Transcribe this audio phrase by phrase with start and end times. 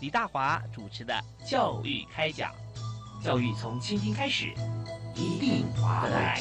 [0.00, 1.12] 李大华主持的
[1.50, 2.50] 《教育开讲》，
[3.24, 4.46] 教育从倾听开始，
[5.14, 6.40] 一定划得来。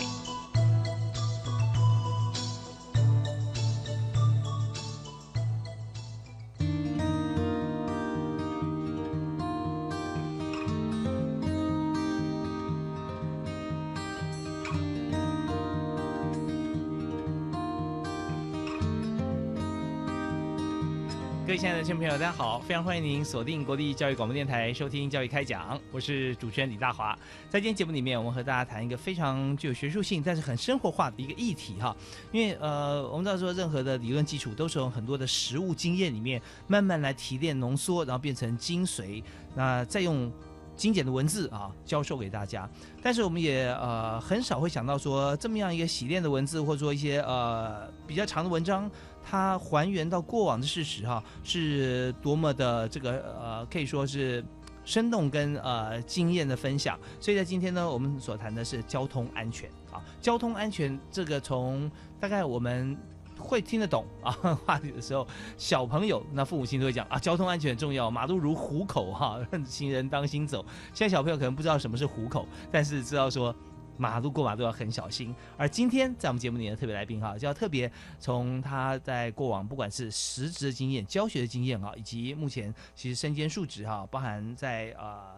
[21.89, 22.59] 听众朋友，大家好！
[22.59, 27.17] 非常欢迎您锁定国立教育广播电台收听《教育开讲》，我是主持人李大华。
[27.49, 31.97] 在今天节目里面，我们和大家谈一个非常具有学术性，但是很生活化的一个议题哈。
[32.31, 39.23] 因为呃，我们知道说，任何的理论基础都是从很多的实物经验里面慢慢来提炼、浓缩，然后变成精髓，
[39.55, 40.31] 那再用
[40.75, 42.69] 精简的文字啊教授给大家。
[43.01, 48.87] 但是我们也呃很少会想到说，这么样一个洗练的文字，或者说一些呃比较长的文章。
[49.23, 54.43] 它还原到过往的事实哈，是多么的这个呃，可以说是
[54.83, 56.99] 生动跟呃经验的分享。
[57.19, 62.97] 所以在今天呢，我们所谈的是交通安全啊，交通安全这个从大概我们
[63.37, 64.31] 会听得懂啊
[64.65, 65.27] 话题的时候，
[65.57, 70.65] 小朋友那父母亲都会讲啊，交通安全很重要，马路如虎口哈， 行人当心走。
[70.93, 73.55] 现在小朋友可能不知道什么是虎口，但是知道说。
[73.99, 85.37] 马路过马路要很小心，而今天在我们节目里的特别来宾哈，就要特别从他在过往不管是实职的经验、教学的经验啊，以及目前其实身兼数职哈，包含在呃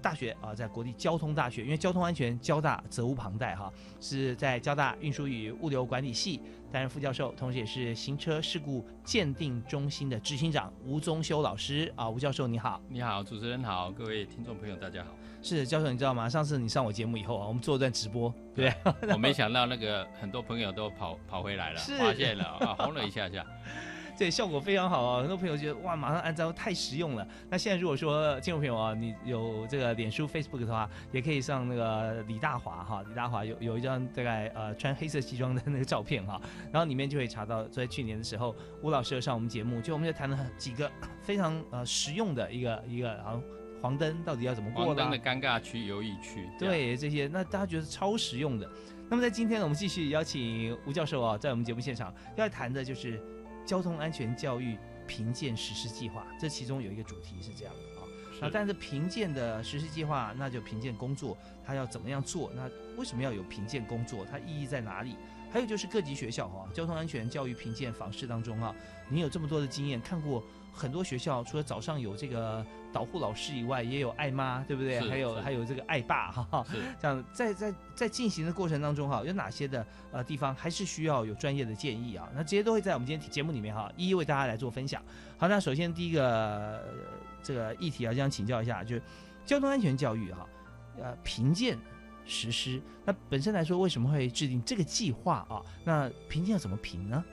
[0.00, 6.40] 大学啊，在国立交通大学，因为交通安全交大责无旁贷哈，是在交大运输与物流管理系
[6.72, 15.10] 担任副教授，同时也是行车事故鉴定中心的执行长吴宗修老师啊，吴教授你好，你好，主持人好，各位听众朋友大家好。
[15.42, 16.28] 是教授，你知道吗？
[16.28, 18.70] 上次你上我节目以后啊，我们做一段直播，对
[19.12, 23.42] 我没想到那个很多朋友都跑跑回来了，发现了啊，红了一下下，
[24.20, 25.20] 对，效果非常好啊！
[25.20, 27.26] 很多朋友觉得哇，马上按照太实用了。
[27.48, 36.38] 那现在如果说听众朋友啊，你有这个脸书 Facebook 的话，也可以上那个李大华哈，李大华有有一张大概呃穿黑色西装的那个照片哈，
[36.70, 40.92] 然后里面就会查到在去年的时候，吴老师上我们节目，就我们就谈了几个
[41.22, 43.42] 非常呃实用的一个一个然后。
[43.82, 44.84] 黄灯到底要怎么过？
[44.84, 48.70] 黄灯的尴尬区、犹豫区，对这些，那大家觉得超实用的。
[49.08, 53.18] 那么在今天呢，我们继续邀请吴教授啊，在我们节目现场要谈的就是
[53.64, 54.76] 交通安全教育
[55.06, 56.26] 评鉴实施计划。
[56.38, 58.06] 这其中有一个主题是这样的啊，
[58.40, 62.50] 那但是评鉴的实施计划，那就评鉴工作，它要怎么样做？
[62.54, 64.24] 那为什么要有评鉴工作？
[64.30, 65.16] 它意义在哪里？
[65.52, 68.74] 还有就是各级学校哈，交通安全教育评鉴访视当中啊，
[69.08, 70.42] 你有这么多的经验，看过
[70.72, 72.64] 很多学校，除了早上有这个。
[72.92, 74.98] 导护老师以外，也有爱妈，对不对？
[74.98, 76.66] 还有还有这个爱爸，哈，
[76.98, 82.28] 这样在在在进行的过程当中，哈，有哪些的呃地方还是需要有专业的建议啊？
[82.34, 85.00] 那这些都会在我们今天节目里面哈，一一为大家来做分享。
[85.38, 86.84] 好，那首先第一个
[87.44, 89.02] 这个议题啊，想请教一下，就是
[89.46, 90.44] 交通安全教育哈，
[90.98, 91.78] 呃，评鉴
[92.26, 95.62] 实施，那本身来说为什么会制定这个计划啊？
[95.84, 97.24] 那评鉴要怎么评呢？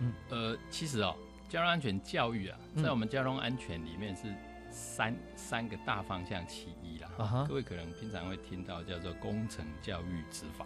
[0.00, 1.14] 嗯，呃，其实哦，
[1.50, 4.32] 交通安全教育啊，在我们交通安全里面是。
[4.72, 10.64] 三三个大方向其一啦，各位可能平常会听到叫做工程教育执法，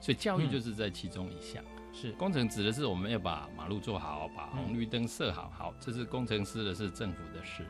[0.00, 1.62] 所以教育就是在其中一项。
[1.92, 7.64] 是工程指的是我们要把马路做好，把红绿灯设好，好，这是工程师的，是政府的事。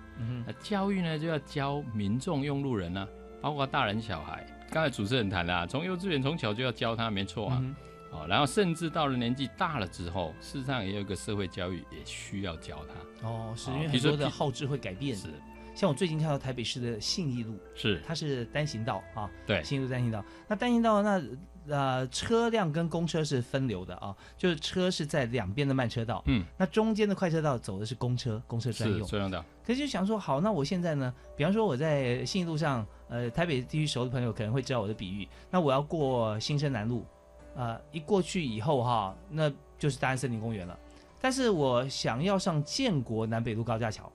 [0.46, 3.06] 那教育呢，就要教民众用路人啊，
[3.42, 4.46] 包括大人小孩。
[4.70, 7.62] 刚才主持人谈啦，从幼稚园从小就要教他，没错啊。
[8.10, 13.28] 哦，然后甚至到了年纪大了之后，事实上也有一个社会教育也需要教他。
[13.28, 15.16] 哦，是因为很多的好志会改变。
[15.16, 15.28] 是。
[15.72, 20.22] 像我最近看到台北市的信义路，是它是单行道啊，对，信义路单行道。
[20.48, 21.22] 那单行道那
[21.68, 29.42] 呃车辆跟公车是分流的啊，就是车是在两边的慢车道，嗯，那中间的快车道走的是公车，公车专用专用道。
[29.64, 37.06] 可是就想说，好，那我现在呢，比方说我在信义路上，呃，台北地区熟的朋友可能会知道我的比喻，那我要过新生南路，
[37.54, 40.78] 呃，一过去以后哈，那就是大安森林公园了。
[41.20, 44.10] 但是我想要上建国南北路高架桥。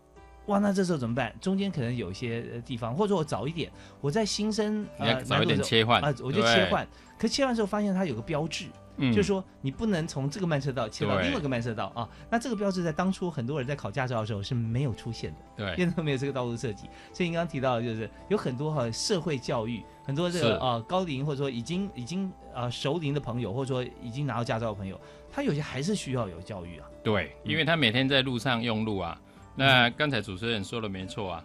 [0.48, 1.34] 哇，那这时候怎么办？
[1.42, 6.88] 中间可能有一些地方，或者我早一点，我在新生呃早一点切换啊，我就切换。
[7.18, 8.66] 可切换之后发现它有个标志，
[8.98, 12.08] 嗯就是说你不能从这个慢车道切到另外一个慢车道啊。
[12.30, 16.90] 那这个标志在当初很多人在考驾照的时候是没有出现的，对因为都没有这个道路设计。
[17.12, 25.00] 所以你刚刚提到的就是有很多哈、社会教育，很多这个啊呃高龄或者说已经已经啊熟龄的朋友，或者说已经拿到驾照的朋友，
[25.32, 26.88] 他有些还是需要有教育啊。
[27.04, 29.20] 对，因为他每天在路上用路啊。
[29.56, 31.44] 那刚才主持人说的没错啊，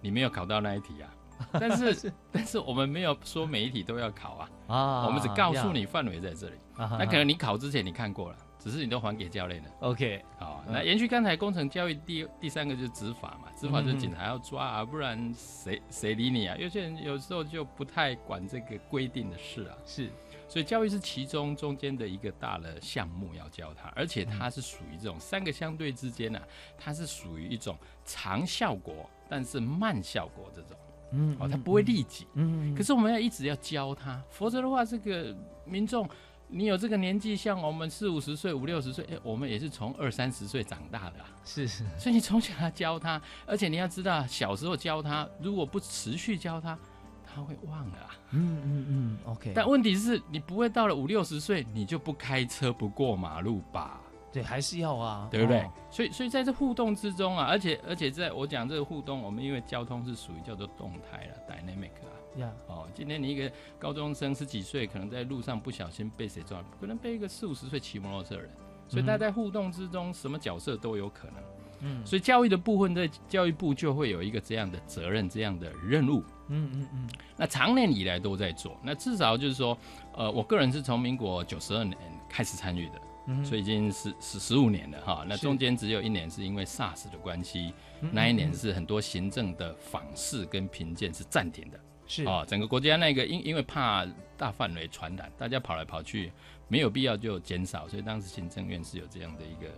[0.00, 1.08] 你没有考到那一题啊。
[1.52, 6.54] 但是但是我们没有说每一题都要考啊，啊我们只告诉你范围在这里。
[6.78, 9.70] 呀，那可能你考之前你看过了，只是你都还给教练了。
[9.80, 10.72] OK 好，嗯。
[10.74, 16.56] 那延续刚才工程教育第第三个就是执法嘛，执法就是嗯警察要抓啊，不然谁谁理你啊？
[16.56, 20.10] 有些人有时候就不太管这个规定的事啊，是。
[20.48, 26.44] 所以教育是其中中间的一个大的项目要教他，而且它是属于这种三个相对之间呢、啊，
[26.76, 30.76] 它是属于一种长效果但是慢效果这种
[31.12, 36.08] 嗯哦，他不会利己，嗯，可是我们要一直要教他，否则的话，这个民众，
[36.48, 41.84] 你有这个年纪，像我们四五十岁、五六十岁，哎，我们也是从二三十岁长大的、啊，是是。
[41.98, 46.78] 所以你从小要教他，而且你要知道，小时候教他，如果不持续教他，
[47.24, 48.10] 他会忘了、啊。
[48.32, 54.00] 嗯嗯嗯 OK，但问题是你不会到了五六十岁，你就不开车不过马路吧？
[54.32, 55.60] 对还是要啊，对不对？
[55.60, 62.14] 哦所以，所以在这互动之中啊，而且而且在我讲这个互动，我们因为交通是属于叫做动态了 （dynamic） 啊。
[62.36, 68.50] 呀哦，今天你一个高中生十几岁，可能在路上不小心被谁撞，可能被一个四五十岁骑摩托车的人，
[68.88, 71.36] 所以大家在互动之中，什么角色都有可能。
[71.82, 76.22] 嗯所以教育的部分，在教育部就会有一个这样的责任、这样的任务。
[76.48, 79.76] 嗯嗯嗯那长年以来都在做，那至少就是说，
[80.14, 81.96] 呃，我个人是从民国九十二年
[82.28, 83.00] 开始参与的，
[83.30, 85.24] 嗯，所以已经十十十五年了哈。
[85.28, 91.80] 那中间只有一年是因为 SARS 的关系，嗯那一年是很多行政的访视跟评鉴是暂停的。
[92.06, 94.04] 是哦，整个国家那个因因为怕
[94.36, 96.32] 大范围传染，大家跑来跑去，
[96.66, 99.70] 没有必要就减少，所以当时行政院是有这样的一个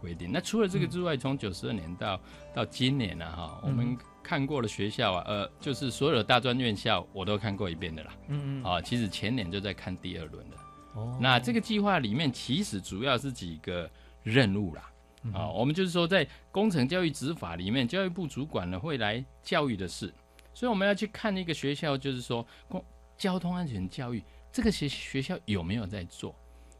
[0.00, 0.30] 规定。
[0.32, 2.20] 那除了这个之外，从九十二年到
[2.54, 8.12] 到今年呢、哈，我们看过的学校啊，呃，就是所有的大专院校我都看过一遍的啦。
[8.28, 10.56] 嗯嗯啊，其实前年就在看第二轮的。
[10.94, 13.90] 哦那这个计划里面其实主要是几个
[14.22, 14.90] 任务啦。
[15.22, 20.10] 嗯啊，我们就是说，在工程教育执法里面，教育部主管呢会来教育的事，
[20.54, 22.82] 所以我们要去看一个学校，就是说公
[23.18, 26.34] 交通安全教育这个学学校有没有在做，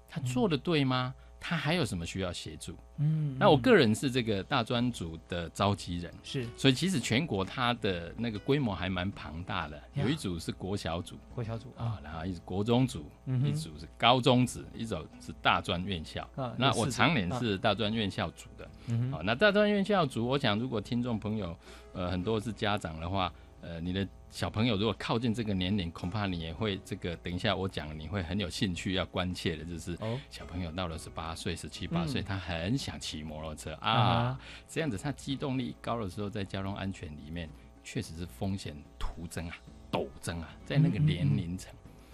[0.09, 1.15] 他做的对吗？
[1.41, 2.77] 他还有什么需要协助？
[2.99, 6.47] 嗯那我个人是这个大专组的召集人，是。
[6.55, 11.17] 所以其实全国它的那个规模还蛮庞大的，有一组是国小组。
[11.35, 11.73] 国小组。
[11.79, 16.29] 啊，然后一组国中组，嗯一组是高中组，一组是大专院校。
[16.37, 18.69] 啊那我常年啊是大专院校组的。
[18.89, 21.57] 嗯好，那大专院校组，我想如果听众朋友
[21.95, 30.19] 呃很多是家长的话，呃，你的小朋友如果靠近这个年龄，恐怕你也会这个，等一下我讲你会很有兴趣要关切的，就是哦。
[30.31, 32.25] 小朋友到了十八岁、十七八岁，嗯。
[32.25, 37.49] 他很想骑摩托车啊啊，这样子他机动力高的时候，在交通安全里面
[37.85, 39.57] 确实是风险徒增啊、
[39.93, 41.71] 陡增啊，在那个年龄层、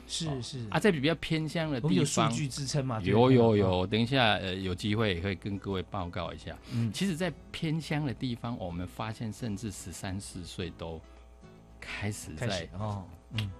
[0.08, 0.66] 是是。
[0.70, 3.00] 啊，在比较偏乡的我们有数地方，据支撑嘛？
[3.02, 6.56] 有有有，等一下呃有机会也会跟各位报告一下。
[6.72, 6.92] 嗯。
[6.92, 11.00] 其实，在偏乡的地方，我们发现甚至十三四岁都
[11.86, 13.50] 开始开在始哦，嗯，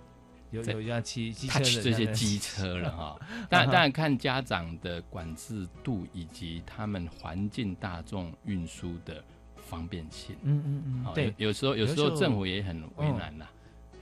[0.50, 3.16] 有在有要骑机车的这些机车了哈。
[3.48, 9.22] 当然，当然看家长的管制度以及他们环境大众运输的
[9.56, 10.36] 方便性。
[10.42, 13.48] 嗯嗯嗯，对，有有时候有有时候时候政府也很为难啦。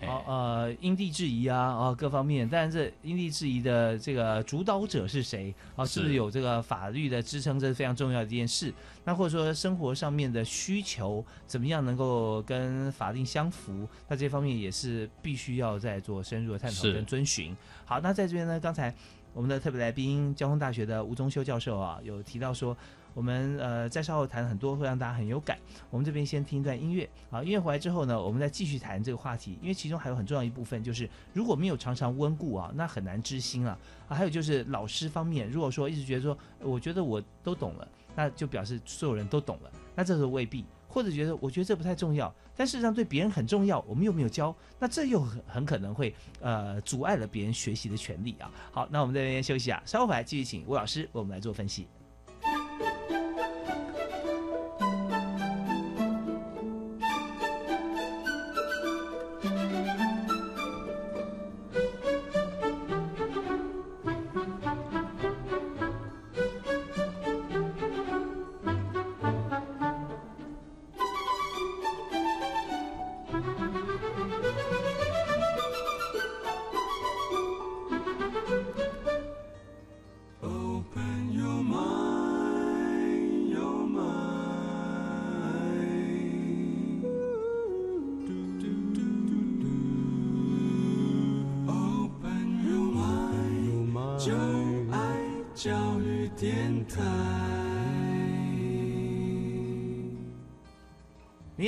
[0.05, 5.55] 哎哦呃，因地制宜啊，哦各方面，但是因地制宜的这个主导者是谁？
[5.77, 7.59] 啊，是不是是有这个法律的支撑？
[7.59, 8.73] 这是非常重要的一件事。
[9.05, 13.89] 那或者说生活上面的需求怎么样能够跟法定相符？
[14.09, 17.57] 那这方面也是必须要再做深入的探讨跟遵循。
[17.85, 18.95] 好，那在这边呢，刚才
[19.33, 22.77] 我们的特别来宾，交通大学的吴宗修教授啊，有提到说。
[23.15, 25.57] 我们呃在稍后谈很多会让大家很有感。
[25.89, 33.79] 我们这边先听一段音乐啊，音乐回来之后呢，我们再继续谈这个话题，因为其中还有很重要一部分就是如果没有常常温故啊，那很难知心啊
[34.09, 34.15] 啊。
[34.15, 40.65] 还有就是老师方面，如果说一直觉得说，我觉得我都懂了，那就表示所有人都懂了，那这时候未必。
[40.87, 48.49] 或者觉得我觉得这不太重要，但事实上对别人很重要，我们又没有教，那这又很很可能会呃阻碍了别人学习的权利啊。
[48.71, 51.89] 好，那我们在这边休息啊，稍后回来继续请吴老师为我们来做分析。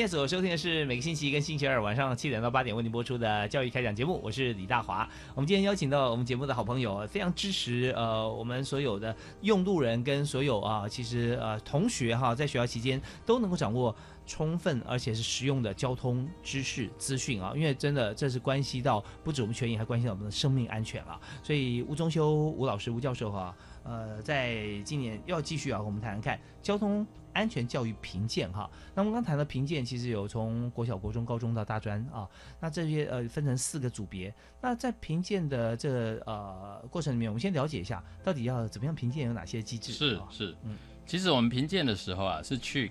[0.06, 4.98] 在所收听的是每个星期一跟星期二晚上七点到八点为您播出的教育开讲节目，我是李大华。
[5.34, 13.92] 我们今天邀请到我们节目的好朋友，非常支持呃我们所有的用路人跟所有啊，其实呃同学哈，在学校期间都能够掌握
[14.24, 21.20] 充分而且是实用的交通知识资讯啊，因为真的这是关系到不止我们权益，还关系到我们的生命安全啊。
[21.42, 27.04] 所以吴中修吴老师吴教授哈，呃，在今年要继续啊，我们谈谈看交通。
[27.36, 32.26] 安全教育评鉴哈，那我们刚谈的评鉴其实有从国小、国中、高中到大专啊，
[32.58, 34.34] 那这些呃分成四个组别。
[34.60, 39.92] 那在评鉴的这个呃过程里面，我们先了解一下到底要怎么样评鉴，有哪些机制？
[39.92, 42.90] 是是，嗯，其实我们评鉴的时候啊，是去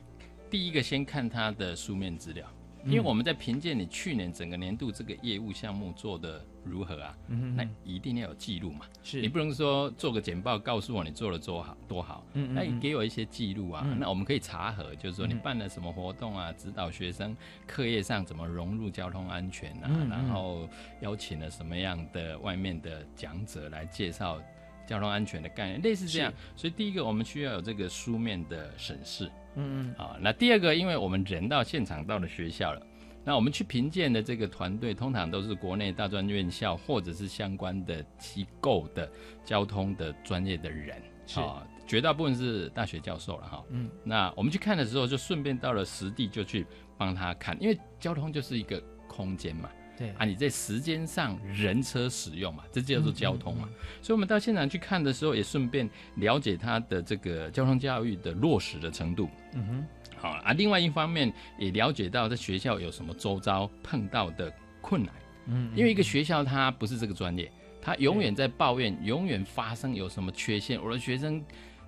[0.50, 2.48] 第一个先看他的书面资料。
[2.86, 7.16] 因为我们在评鉴你去年整个年度这个业务项目做的如何啊，
[7.56, 8.86] 那一定要有记录嘛。
[9.04, 9.22] 是。
[9.22, 20.68] 你不能说做个简报告诉我你做了多好多好，那你给我一些记录啊，那我们可以查核，就是说你办了什么活动啊，指导学生课业上怎么融入交通安全啊，然后
[21.02, 24.42] 邀请了什么样的外面的讲者来介绍
[24.88, 26.32] 交通安全的概念，类似这样。
[26.56, 29.26] 所以第一个我们需要有这个书面的审视。
[29.28, 32.88] 嗯嗯，啊，那第二个，因为我们人到现场到了学校了，
[33.26, 39.12] 那我们去评鉴的这个团队，通常都是国内大专院校或者是相关的机构的
[39.44, 41.02] 交通的专业的人，
[41.36, 43.64] 啊，绝大部分是大学教授了哈。
[43.72, 46.68] 嗯，那我们去看的时候，就顺便到了实地就去
[46.98, 49.70] 帮他看，因为交通就是一个空间嘛。
[49.98, 53.70] 对啊，你在时间上人车使用嘛，这叫做交通嘛。
[54.02, 59.30] 所以，我们到现场去看的时候，也顺便了解他的这个交通教育的落实的程度。
[59.54, 59.86] 嗯哼，
[60.18, 60.52] 好啊。
[60.54, 65.14] 另外一方面，也了解到在学校有什么周遭碰到的困难。
[65.48, 67.50] 嗯，因为一个学校它不是这个专业，
[67.82, 70.84] 它永远在抱怨，永远发生有什么缺陷。
[70.84, 71.42] 我的学生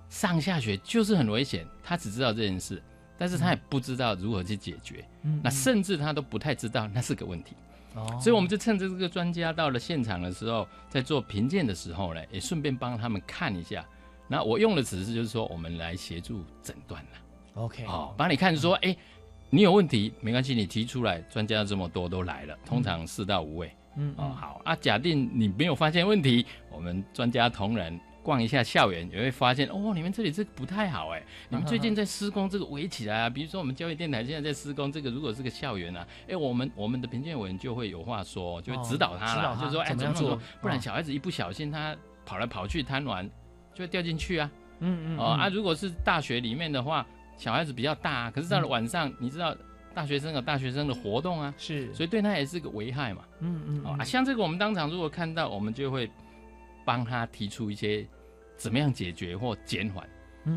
[0.08, 2.82] 上下学就是很危险，他只知道这件事，
[3.18, 5.04] 但是他也不知道如何去解决。
[5.24, 7.54] 嗯，那甚至他都不太知道那是个问题。
[8.20, 13.84] 所以我们就趁着这个专家到了现场的时候，在做评鉴的时候呢，也顺便帮他们看一下。
[14.28, 17.10] 那我用的指示就是说，我们来协助诊断了。
[17.54, 18.96] OK，好，帮你看说，哎，
[19.50, 23.72] 你有问题没关系，你提出来，专家这么多都来了，通常四到五位。
[23.96, 27.98] 嗯，哦，好啊，假定你没有发现问题，我们专家同仁。
[28.28, 33.30] 逛一下校园，也会发现哦，你们这里这个不太好哎，你们最近在施工这个围起来啊。
[33.30, 43.26] 比如说我们教育电台现在在施工这个，如果是个校园啊，哎，我们我们的评鉴委员就会有话说，就会指导他了，就是说哎怎么做，不然小孩子一不小心他跑来跑去贪玩，
[43.72, 44.50] 就会掉进去啊。
[44.80, 45.18] 嗯嗯。
[45.18, 47.06] 哦啊，如果是大学里面的话，
[47.38, 49.56] 小孩子比较大，可是到了晚上，你知道
[49.94, 53.22] 大学生有大学生的活动啊，是，所以对他也是个危害嘛。
[53.40, 53.84] 嗯嗯。
[53.98, 56.10] 啊，像这个我们当场如果看到，我们就会
[56.84, 58.06] 帮他提出一些。
[58.58, 60.06] 怎么样解决或减缓？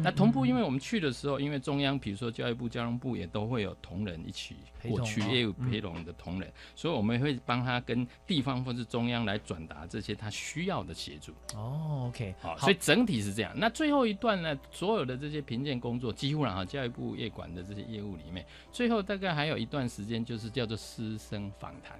[0.03, 11.33] 那同步，因为我们去的时候，因为中央，比如说教育部、交通部也都会有同仁一起过去，也有陪同的同仁，所以我们会帮他跟地方或是中央来转达这些他需要的协助。
[11.55, 13.51] 哦，OK，好，所以整体是这样。
[13.53, 21.99] 那最后一段呢，所有的这些评鉴工作，几乎然后教育部业管的这些业务里面，最后大概还有一段时间，就是叫做师生访谈。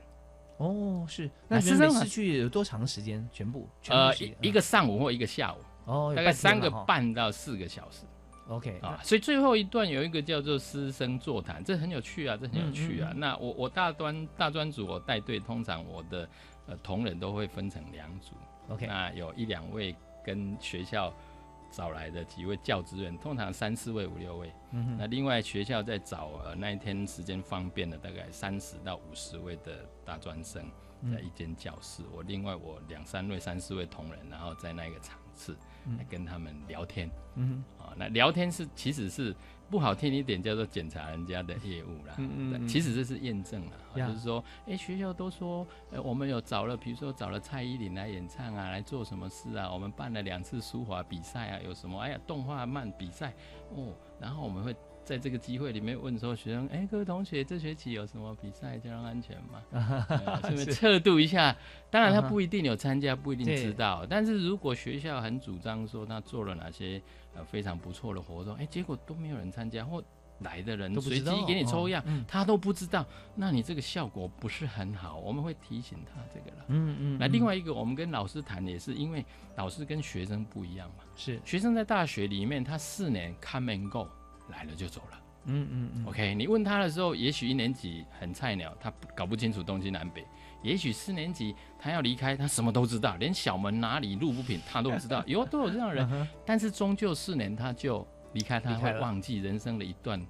[0.60, 1.29] 哦，是。
[1.50, 3.27] 那师生是去有多长时间？
[3.34, 3.67] 全部？
[3.89, 5.58] 呃，一一个上午或一个下午。
[5.91, 8.05] 哦，大概三个半到四个小时
[8.48, 13.12] ，OK 啊，所以最后一段有一个叫做师生座谈，这很有趣啊，这很有趣啊。
[13.13, 16.29] 那我我大专大专组我带队，通常我的
[16.67, 18.31] 呃同仁都会分成两组
[18.69, 19.93] ，OK，那有一两位
[20.24, 21.13] 跟学校
[21.69, 30.63] 找来的几位教职员，通常三四位五六位，嗯那另外学校在找呃那一天时间方便的，大概三十到五十位的大专生，
[31.12, 35.57] 在一间教室，我另外我两三位三四位同仁，然后在那个场次。
[35.98, 39.36] 来跟他们聊天，嗯，啊，那聊天是其实是
[39.67, 53.33] 不好听一点，叫做检查人家的业务啦，嗯嗯，其实这是验证了，就是说，哎，学校都说，呃，我们有找了，比如说找了蔡依林来演唱啊，来做什么事啊，我们办了两次书法比赛啊，有什么，哎呀，动画漫比赛，
[53.71, 54.75] 哦，然后我们会。
[55.03, 59.62] 在这个机会里面问说学生，哎，各位同学，这学期有什么比赛交通安全吗？
[60.41, 61.55] 顺便测度一下。
[61.89, 64.05] 当然他不一定有参加，不一定知道。
[64.10, 67.01] 但是如果学校很主张说他做了哪些
[67.36, 70.03] 呃非常不错的活动，哎，结果都没有人参加，或
[70.39, 73.05] 来的人随机给你抽样，他都不知道，
[73.36, 75.17] 那你这个效果不是很好。
[75.17, 76.65] 我们会提醒他这个了。
[76.67, 77.17] 嗯嗯。
[77.20, 81.03] 那另外一个，我们跟老师谈也是，因为老师跟学生不一样嘛。
[81.15, 81.39] 是。
[81.43, 84.08] 学生在大学里面，他四年 come and go。
[84.51, 86.05] 来了就走了，嗯嗯嗯。
[86.05, 90.22] OK，你问他的时候，也许一年级很菜鸟，他搞不清楚东西南北；
[90.62, 96.08] 也许四年级他要离开，他什么都知道，连小门哪里路不平他都不知道， 有都有这样的人。
[96.12, 100.24] 嗯但是终究四年他就离开，他会忘记人生的一段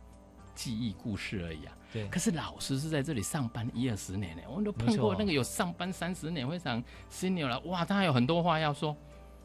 [0.55, 1.77] 记忆故事而已啊。
[1.93, 8.95] 对，可是老师是在这里上班一二十年呢，我们都碰过那个有上班三十年非常 senior 了，哇，他还有很多话要说，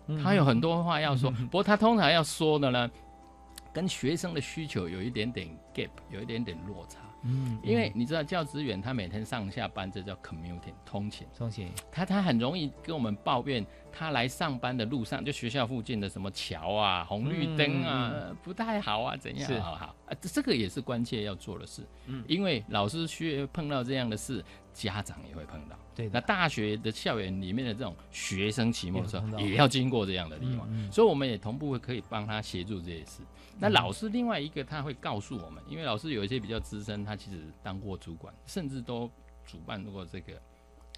[0.07, 0.23] 嗯。
[0.23, 1.29] 他有很多话要说。
[1.31, 2.89] 不过他通常要说的呢，
[3.77, 6.99] 跟学生的需求有一点点 gap，有一点点落差。
[7.25, 18.37] 嗯，因为你知道教职员他每天上下班，这叫 commuting 通勤，通勤，他他很容易跟我们抱怨，他来上班的路上，就学校附近的什么桥啊、红绿灯啊、嗯。
[18.43, 19.47] 不太好啊，怎样？
[19.47, 19.61] 是。
[19.61, 21.83] 好好啊，这这个也是关切要做的事。
[22.07, 25.77] 嗯因为老师学碰到这样的事，家长也会碰到。
[25.95, 33.23] 对，那大学的校园里面的这种学生期末测也会碰到也要经过这样的地方，嗯嗯所以我们也同步会可以帮他协助这些事。
[33.59, 39.11] 那老师另外一个他会告诉我们，因为老师有一些比较资深，他其实当过主管，甚至都
[39.47, 40.35] 主办过这个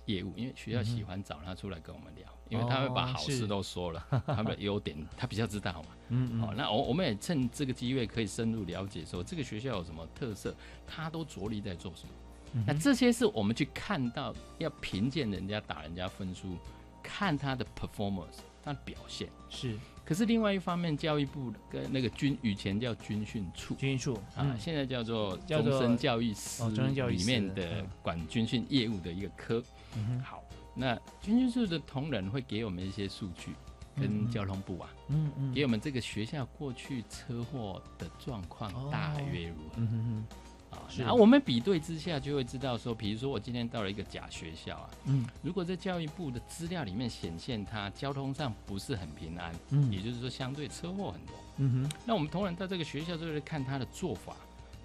[0.09, 5.88] 业务，因为学校喜欢找他出来跟我们聊，因为他会把好事都说了，他们的优点他比较知道嘛。
[6.09, 10.55] 嗯好、那我我们也趁这个机会可以深入了解说这个学校有什么特色，
[10.87, 12.15] 他都着力在做什么。
[12.55, 16.57] 嗯那这些是我们去看到要评鉴人家打人家分数，
[17.03, 19.29] 看他的 performance，他的表现。
[19.50, 29.62] 是可是另外一方面，教育部跟那个军以前叫军训处军训处啊，现在叫做终身教育司哦终身教育里面的嗯管军训业务的一个科。
[29.97, 30.42] 嗯好，
[30.75, 33.52] 那军训处的同仁会给我们一些数据，
[33.97, 35.52] 嗯跟嗯交通部啊，嗯嗯。
[35.52, 39.75] 给我们这个学校过去车祸的状况大约如何。
[39.76, 40.26] 嗯哼哼。
[40.71, 41.00] 啊，是。
[41.00, 45.26] 然后我们比对之下就会知道说，比如说我今天到了一个假学校啊，嗯。
[45.42, 49.90] 如果在教育部的资料里面显现它交通上不是很平安，嗯。
[49.90, 51.92] 也就是说相对车祸很多，嗯哼。
[52.04, 54.37] 那我们同仁到这个学校就会看他的做法，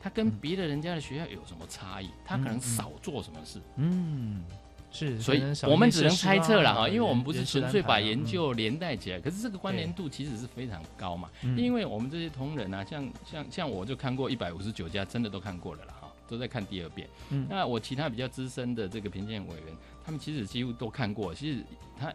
[0.01, 4.43] 他跟别的人家的学校有什么差异，他可能少做什么事，嗯
[4.93, 17.09] 是，所以我们只能猜测了啊哈，因为我们不是纯粹把研，究连带起来，可是这个关联度其实是非常高嘛，嗯因为我们这些同仁啊，像像像我就看过一百五十九家，真的都看过了啦哈，都在看第二遍。
[17.31, 21.63] 嗯那我其他比较资深的这个评鉴委员，他们其实几乎都看过，其实
[21.99, 22.13] 他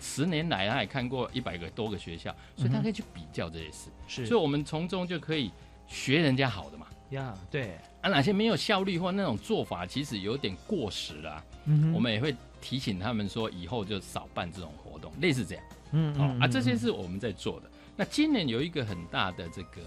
[0.00, 5.52] 十年来他也看过一百个多个学校，所以他可以去比较这些事，是所以我们从中就可以
[5.86, 6.88] 学人家好的嘛。
[7.10, 15.64] 呀对，啊，哪些没有效率或那种做法其实有点过时了啊、嗯我们也会提醒他们说，以后就少办这种活动，类似这样。
[15.92, 17.70] 嗯哦啊，这些嗯是我们在做的。
[17.96, 19.80] 那今年有一个很大的这个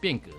[0.00, 0.30] 变革。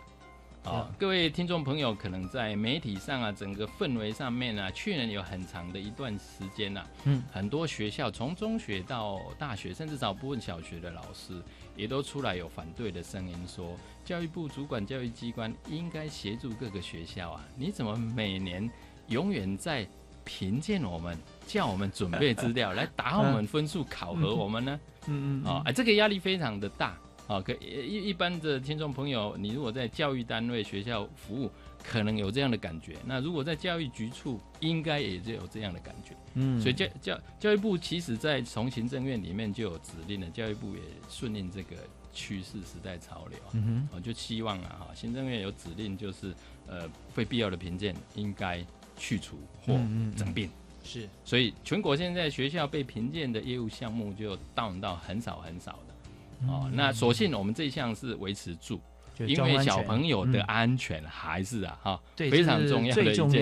[1.00, 11.42] 各位听众朋友，可能在媒体上啊，整个氛围上面啊，去年有很长的一段时间呐、嗯很多学校从中学到大学，甚至少部分小学的老师，
[11.78, 18.70] 也都出来有反对的声音说，教育部主管教育机关应该协助各个学校啊，你怎么每年
[19.08, 19.88] 永远在
[20.26, 24.80] 评鉴我们，叫我们准备资料来打我们分数，考核我们呢？
[25.08, 27.40] 嗯嗯啊、哎，这个压力非常的大啊。
[27.40, 31.50] 可一一般的听众朋友，你如果在教育单位、学校服务，
[31.89, 32.97] 可能有这样的感觉。
[33.06, 36.13] 那如果在教育局处，应该也就有这样的感觉。
[36.34, 41.78] 嗯所以教教教育部其实在从行政院里面就有指令了，教育部也顺应这个
[42.13, 43.50] 趋势时代潮流啊。
[43.54, 46.34] 嗯哼我就希望啊，哈，行政院有指令，就是
[46.67, 48.62] 呃，非必要的评鉴应该
[48.97, 50.50] 去除或嗯嗯嗯整并。
[50.84, 56.69] 是所以全国现在学校被评鉴的业务项目就 down 到很少很少的哦。
[56.73, 58.82] 那所幸我们这一项是维持住，就
[59.25, 60.45] 因为小朋友的嗯。
[60.47, 62.95] 安全还是啊哈对非常重要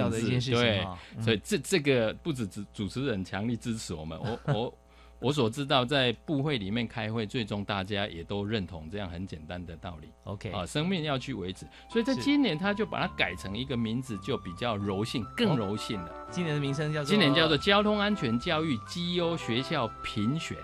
[0.09, 0.85] 的一件事情对，
[1.17, 1.21] 嗯。
[1.23, 4.77] 所以这这个不止主主持人强力支持我们，我 我
[5.19, 11.65] 我所知道在部会里面开会，最终大家也都认同这样很简单的道理 OK 啊，生命要去维持。
[11.89, 15.55] 所以在今年他就把它改成一个名字，就比较柔性，更哦。
[15.57, 16.11] 柔性了。
[16.29, 20.57] 今年的名称叫做今年叫做交通安全教育绩优学校评选，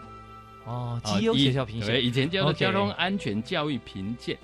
[0.65, 4.37] 哦啊绩优学校评对，选，以前叫做交通安全教育评鉴，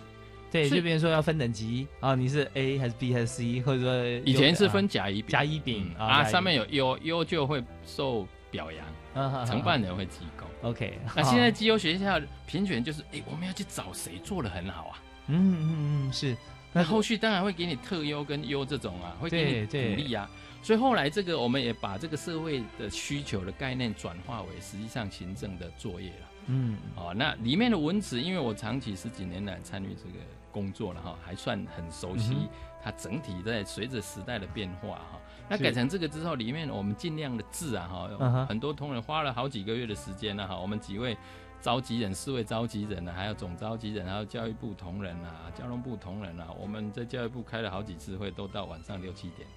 [0.51, 10.47] 对，是这边说要分等级啊，你是 A 还是 B 还是 C，或者说以前是分甲乙丙，甲乙丙嗯啊，上面有优优就会受表扬，啊承办人会提供。
[10.69, 15.03] OK，那现在绩优学校评选就是，哎，我们要去找谁做的很好啊？
[15.27, 16.35] 嗯嗯嗯是
[16.73, 20.29] 那后续当然会给你特优跟优这种啊，会给你鼓励啊。
[20.63, 26.26] 所以后来这个我们也把这个社会的需求的概念转化为实际上行政的作业了。
[26.47, 32.49] 嗯哦，那里面的文词，因为我长期十几年来参与这个工作了哈，还算很熟悉嗯
[32.83, 35.19] 它整体在随着时代的变化哈。
[35.49, 40.57] 那改成这个之后，里面我们尽量的字啊哈，很多同仁花了好几个月的时间了哈。
[40.57, 41.17] 我们几位
[41.59, 49.47] 召集人、四位召集人啊，还有总召集人，还有教育部同仁啊、交通部同仁啊，我们在教育部开了好几次会，都到晚上六七点。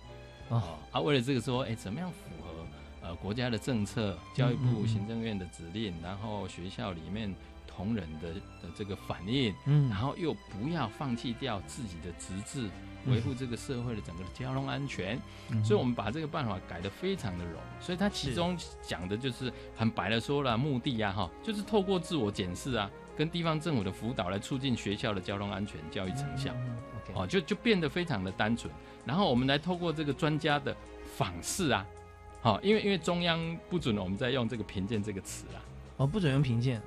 [0.49, 2.60] 哦哦，啊，为了这个说，哎，怎么样符合
[3.03, 7.35] 呃国家的政策、教育部行政院的指令，然后学校里面
[7.67, 12.69] 同仁的的这个反应，嗯然后又不要放弃掉自己的职责，
[13.07, 15.21] 维护这个社会的整个的交通安全。
[15.51, 17.59] 嗯所以，我们把这个办法改得非常的柔。
[17.81, 26.53] 所以，它其中讲的就是很白的说了，目的啊，哈，就是透过自我检视啊，跟地方政府的辅导来促进学校的交通安全教育成效。
[27.15, 28.73] 哦，就就变得非常的单纯。
[29.05, 30.77] 然后我们来透过这个专家的
[31.17, 31.85] 访视啊，
[32.43, 35.59] 好、因为因为中央不准我们再用这个评鉴这个词啊，
[35.99, 36.81] 哦，不准用评鉴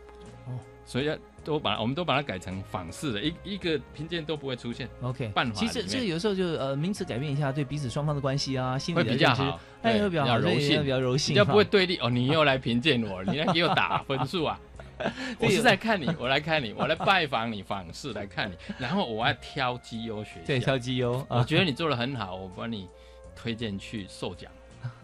[0.47, 10.89] 哦所以要都把我们都把它改成访视的，一一个评鉴都不会出现，，OK，办法其实这有时候就呃名词改变一下，对彼此双方的关系啊，心理会的认知，比较好，哎，对会比较好，柔对性比。
[10.89, 14.59] 较柔性，比较不会对立哦，你又来评鉴我，你来给我打分数啊！
[15.39, 20.59] 我是在看你，我来看你，我来拜访你，访视来看你，然后我要挑绩优学对。
[20.59, 22.87] 挑绩优啊，我觉得你做的很好，我帮你
[23.35, 24.51] 推荐去授奖。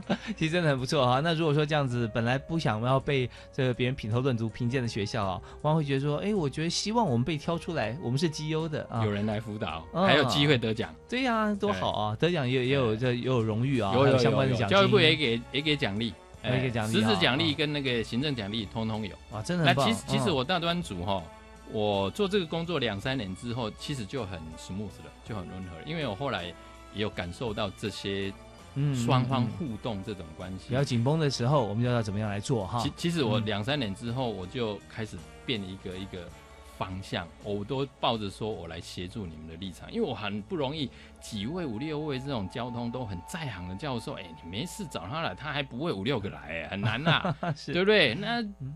[0.36, 1.20] 其实真的很不错哈。
[1.24, 9.10] 那如果说这样子，本来不想要被这个别人品头论足评鉴的学校啊，往往会觉得说，哎，我觉得希望我们被挑出来，我们是绩优的啊有。
[9.10, 10.94] 人来辅导，啊还有机会得奖。
[11.10, 12.18] 对呀，多好啊！
[12.20, 14.78] 得奖也也有这也有荣誉啊，有有有有相关的奖金。
[14.78, 16.14] 教育部也给也给奖励，
[16.44, 19.16] 也给奖励实质啊奖励跟那个行政奖励通通有。
[19.32, 19.90] 哇，真的那很棒。
[19.90, 21.24] 嗯其实其实我大专组哈，
[21.72, 26.46] 我做这个工作两三年之后，其实就很 smooth 了，就很温和了，因为我后来
[26.94, 28.32] 也有感受到这些
[28.82, 30.74] 嗯双方互动这种关系比。
[30.74, 32.92] 较紧绷的时候，我们就要怎么样来做哈其？
[32.96, 36.28] 其实我嗯两三年之后，我就开始变一个一个
[36.78, 40.90] 方向，我都抱着说我来协助你们的立场，因为我很不容易，
[41.20, 48.16] 几位五六位这种交通都很在行的教授，哎，你没事找他来，他还不会五六个来，哎，很难呐、 是对不对？
[48.16, 48.76] 那嗯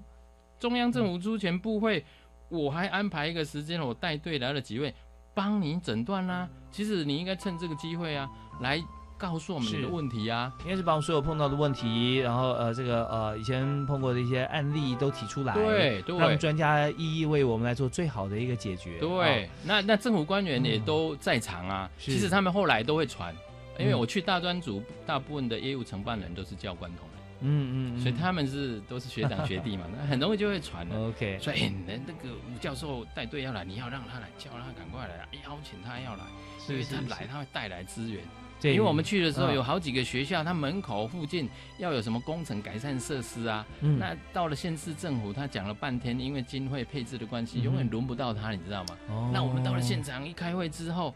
[0.60, 2.06] 中央政府出钱部会，
[2.50, 4.94] 我还安排一个时间，我带队来了几位，
[5.34, 6.50] 帮你诊断啦。
[6.72, 8.30] 其实你应该趁这个机会啊，
[8.62, 8.82] 来
[9.24, 10.52] 告诉我们的问题啊。
[10.66, 16.18] 应该是把我们所有碰到的问题，然后呃这个呃以前碰过的一些案例都提出来，对对。
[16.18, 19.00] 让专家一一为我们来做最好的一个解决。
[19.00, 19.46] 对。
[19.46, 20.86] 哦，那那政府官员也嗯。
[20.86, 21.90] 都在场啊。
[21.98, 22.12] 是。
[22.12, 23.34] 其实他们后来都会传，
[23.80, 24.00] 因为嗯。
[24.00, 31.08] 我去大专组，大部分的业务承办人都是教官同仁，嗯嗯嗯，所以他们是都是学长学弟嘛， 那很容易就会传了。
[31.08, 36.24] OK，所以，哎那那个吴教授带队要来，你要让他来，叫他赶快来，邀请他要来，
[36.68, 36.96] 因为是是。
[36.96, 38.22] 他来，他会带来资源。
[38.62, 43.66] 对，因为我们去的时候嗯有好几个学校，它门口附近要有什么工程改善设施啊。
[43.82, 44.00] 嗯。
[44.00, 48.98] 那到了县市政府，他讲了半天，因为经费配置的关系，永远轮不到他，你知道吗？
[49.10, 49.30] 哦。
[49.34, 51.14] 那我们到了现场一开会之后，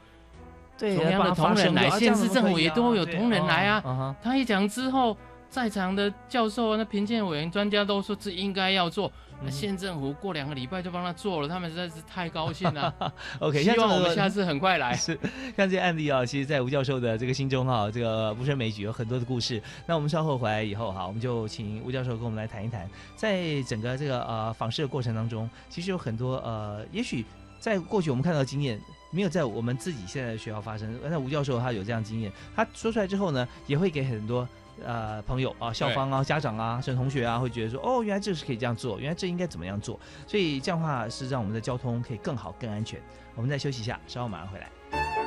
[0.78, 5.18] 对同样的同仁来县市政府也都有同仁来啊啊他一讲之后，
[5.50, 9.12] 在场的教授、那评鉴委员、专家都说这应该要做。
[9.42, 12.92] 那嗯县政府过两个礼拜就帮他做了，他们实在是太高兴了。
[13.40, 14.94] OK，希望我们下次很快来。
[14.98, 15.18] 是
[15.56, 19.62] 像这些案例啊，其实，在吴教授的这个心中哈、这个不胜枚举，有很多的故事。
[19.86, 27.24] 那我们稍后回来以后哈，我们就请吴教授跟我们来谈一谈，在整个这个呃访视的过程当中，其实有很多呃，也许
[27.60, 28.80] 在过去我们看到的经验。
[29.10, 34.46] 没有在我们自己现在的学校发生，那吴教授他有这样经验，他说出来之后呢，也会给很多
[34.86, 43.02] 呃朋友啊、校方啊、家长啊、甚至同学啊，会觉得说，哦，原来这是可以这样做，原来这应该怎么样做，所以这样的话是让我们的交通可以更好、更安全。
[43.36, 45.27] 我们再休息一下，稍后马上回来。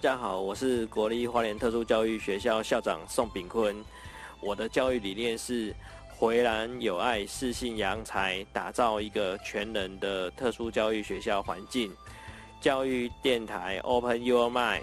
[0.00, 3.84] 大家好，我是国立花莲特殊教育学校校长宋炳坤。
[4.40, 5.74] 我的教育理念是
[6.08, 11.92] 回蓝有爱、适性扬才，打造一个全能的特殊教育学校环境。
[12.60, 14.82] 教育电台 Open Your Mind。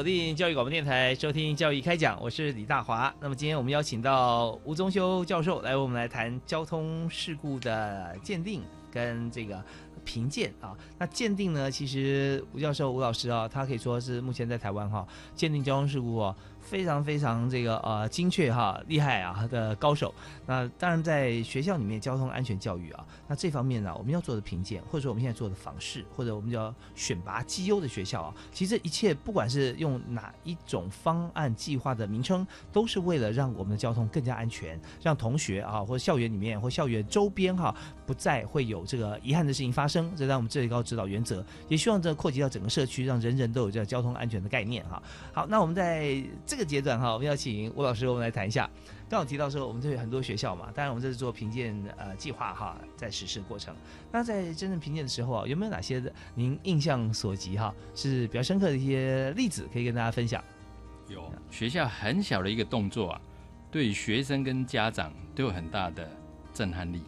[0.00, 3.14] 锁定教育广播电台，收听教育开讲，我是李大华。
[3.20, 9.62] 那么今天我们邀请到吴宗修教授来，我们来谈交通事故的鉴定跟这个
[10.10, 10.76] 评鉴啊。
[10.98, 16.34] 那鉴定呢，其实吴教授、吴老师啊，他可以说是目前在台湾哈鉴定交通事故啊。
[16.60, 20.14] 非常非常这个呃精确哈厉害啊的高手，
[20.46, 37.74] 那当然在学校里面交通安全教育啊，那这方面呢我们要做的评鉴，或者说我们现在做的访视，或者我们叫选拔绩优的学校啊，其实一切不管是用哪一种方案计划的名称，都是为了让我们的交通更加安全，让同学啊或者校园里面或校园周边哈
[38.06, 45.02] 不再会有这个遗憾的事情发生，这让我们最高指导原则，也希望这扩及到整个社区，让人人都有这交通安全的概念哈。
[45.32, 48.68] 好，那我们在这个阶段哈，我们要请吴老师，我们来谈一下。
[49.08, 53.74] 刚好提到说，我们这有很多学校嘛，当然我们这是做评鉴呃计划哈，在实施过程。
[54.12, 56.00] 那在真正评鉴的时候啊，有没有哪些
[56.34, 60.42] 您印象所及哈，是比较深刻的一些例子可以跟大家分享？
[61.08, 63.20] 有学校很小的一个动作啊，
[63.68, 66.08] 对学生跟家长都有很大的
[66.54, 67.02] 震撼力。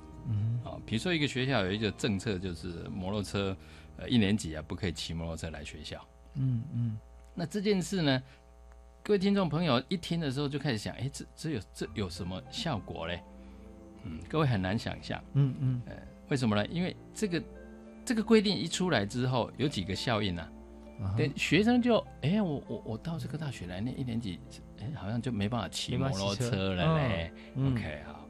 [0.85, 3.57] 比如说一个学校有一个政策，就是摩托车
[3.97, 6.05] 呃一年级啊不可以骑摩托车来学校。
[6.35, 6.99] 嗯嗯，
[7.35, 8.23] 那这件事呢？
[9.03, 13.21] 各位听众朋友一听的时候就开始想，哎，这这有这有什么效果嘞？
[14.05, 15.23] 嗯，各位很难想象。
[15.35, 15.95] 嗯嗯，呃，
[16.29, 16.65] 为什么呢？
[16.69, 17.43] 因为这个
[18.05, 20.49] 这个规定一出来之后，有几个效应呢？
[21.17, 24.39] 对，学生就，哎，我我我到这个大学来念一年级，
[24.79, 27.33] 哎，好像就没办法骑摩托车了嘞。
[27.57, 28.22] OK，好，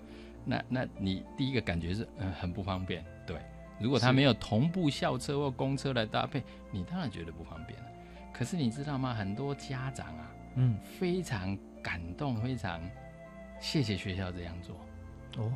[0.45, 3.05] 那那你第一个感觉是，嗯，很不方便。
[3.27, 3.37] 对，
[3.81, 7.87] 如果他没有同步校车或公车来搭配，你当然觉得不方便了。
[8.33, 9.15] 可是你知道吗？
[9.15, 10.31] 很多家长啊。
[10.57, 12.79] 嗯，非常感动，非常
[13.59, 14.77] 谢谢学校这样做
[15.43, 15.51] 哦，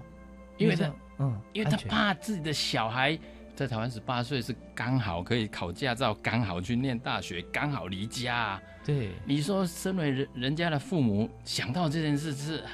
[0.56, 3.18] 因为他，嗯，因为他怕自己的小孩
[3.54, 8.58] 在台湾十八岁是刚好可以考驾照，刚好去念大学，刚好离家。
[8.86, 12.64] 对，你说身为人人家的父母想到这件事是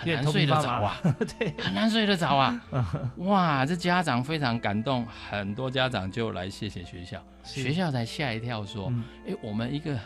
[0.00, 1.00] 很难睡得着啊，
[1.38, 2.60] 对，很难睡得着啊。
[3.18, 8.92] 哇，这家长非常感动，很多家长就来谢谢学校，学校才吓一跳说，
[9.26, 9.98] 哎，我们一个。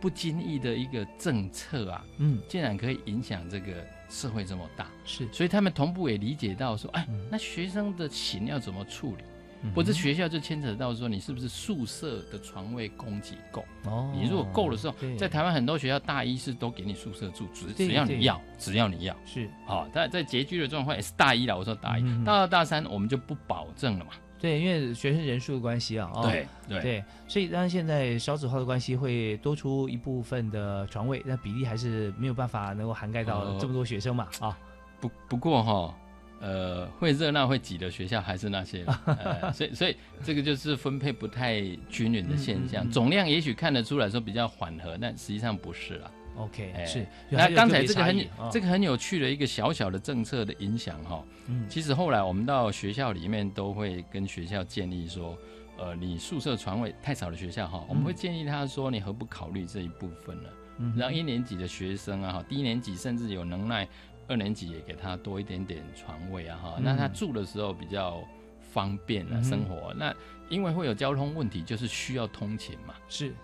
[0.00, 3.72] 不经意的一个政策啊，嗯，竟然可以影响这个
[4.10, 9.24] 社会这么大，是，所以他们同步也理解到说，哎，那学生的情要怎么处理？
[9.68, 13.64] 不过这学校就牵扯到说，你是不是宿舍的床位供给够？
[13.86, 19.16] 哦，你如果够的时候，在台湾很多学校大一是都给你宿舍住，只只要你要，只要你要。
[19.24, 24.10] 是好，但在拮据的状况也是大一了，我说大一，嗯到了大三我们就不保证了嘛。
[24.38, 34.58] 对，因为学生人数的关系啊，哦对对对，所以当然现在少子化的关系会多出一部分的床位，那比例还是没有办法能够涵盖到哦这么多学生嘛啊。
[35.00, 35.94] 不不过哈，
[36.40, 46.10] 呃，会热闹会挤的学校还是那些， 呃，所以所以这个就是分配不太均匀的现象，嗯嗯嗯总量也许看得出来说比较缓和，但实际上不是啦。
[46.36, 47.06] OK，哎是。
[47.30, 55.38] 那刚才这个很、啊这个很有趣的一个小小的政策的影响哈，嗯其实后来我们到学校里面都会跟学校建议说，
[55.78, 60.48] 呃，你宿舍床位太少的学校哈，我们会建议他说，你何不考虑这一部分呢？
[60.78, 63.88] 嗯让一年级的学生啊，哈，低年级甚至有能耐，
[64.28, 68.22] 二年级也给他多一点点床位啊，哈，嗯那他住的时候比较
[68.60, 69.92] 方便啊，嗯生活。
[69.94, 70.14] 那
[70.48, 72.94] 因为会有交通问题，就是需要通勤嘛。
[73.08, 73.34] 是，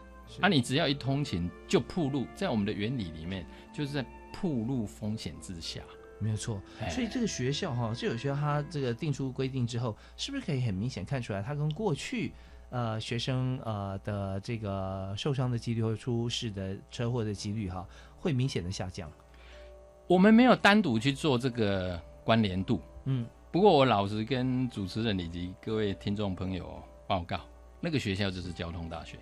[0.40, 5.80] 啊，你只要一通勤就铺路，在我们的原理里面，就是在铺路风险之下。
[6.22, 12.32] 没有错，哎所以这个学校哈，这有学校它这个定出规定之后，是不是可以很明显看出来，它跟过去
[12.68, 17.88] 呃学生呃的这个受伤的几率或出事的车祸的几率哈，
[18.18, 19.10] 会明显的下降？
[20.10, 27.38] 我们没有单独去做这个关联度，嗯，不过我老实跟主持人以及各位听众朋友报告，
[27.78, 29.18] 那个学校就是交通大学。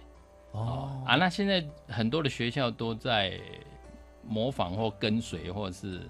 [0.52, 3.38] 哦啊，那现在很多的学校都在
[4.26, 6.08] 模仿或跟随，或者是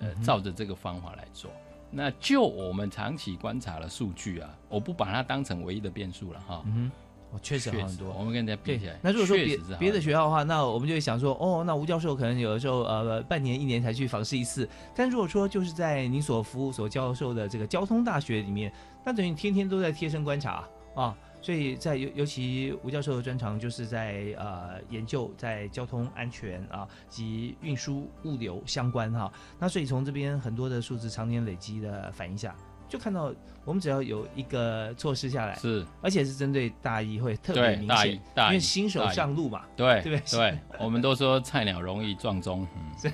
[0.00, 1.50] 呃嗯照着这个方法来做。
[1.90, 6.62] 那就我们长期观察的数据啊，我不把它当成唯一的变数了哈。
[6.66, 6.92] 嗯哼，
[7.30, 8.10] 哦，确实好很多。
[8.18, 18.72] 我们跟人家比起来，，那如果说别别的学校的话，那我们就会想说，哦，那吴教授可能有的时候呃半年一年才去访视一次，但如果说就是在你所服务所教授的这个交通大学里面，
[19.04, 20.64] 那等于天天都在贴身观察
[20.94, 21.16] 啊。
[21.40, 32.56] 所以在尤尤其吴教授的专长就是在呃研究在交通安全啊及运输物流相关哈、那所以从这边很多的数字常年累积的反映下，
[32.88, 33.32] 就看到
[33.64, 43.12] 我们只要有一个措施下来，是，而且是针对大一会特别明显因为新手上路嘛，对对不对对， 我们都说菜鸟容易撞钟，嗯，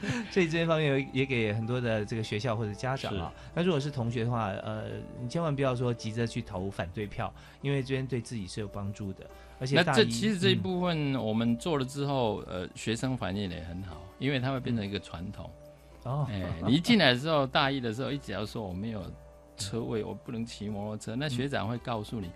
[0.30, 3.32] 所以这些方面也给很多的这个学校或者家长啊。
[3.54, 4.84] 那如果是同学的话，呃，
[5.20, 9.26] 你千万不要说急着去投反对票，因为这边对自己是有帮助的。
[9.60, 15.50] 而且那这其实这一嗯部分我们做了之后，呃，学生反应也很好，因为它会变成一个传统。
[16.04, 19.02] 哦，哎，你一进来的时候， 大一的时候，一只要说我没有
[19.56, 22.30] 车位，我不能骑摩托车，那学长会告诉你。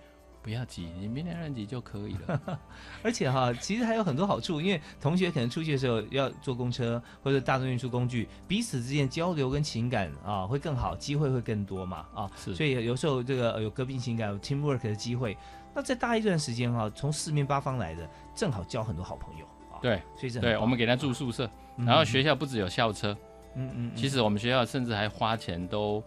[0.45, 2.59] 不要急，你明年二年级就可以了。
[3.01, 15.39] 而且哈，其实还有很多好处，因为同学可能出去的时候要坐公车或者大众运输工具，彼此之间交流跟情感啊会更好，机会会更多嘛啊，是所以有时候这个呃有革命情感、有 teamwork 的机会。
[15.73, 19.79] 那在大一段时间哈，从四面八方来的，正好交很多好朋友啊。
[19.81, 23.19] 对，所以这对，我们给他住宿舍，嗯然后学校不只有校车，嗯
[23.55, 26.03] 嗯，嗯其实我们学校甚至还花钱都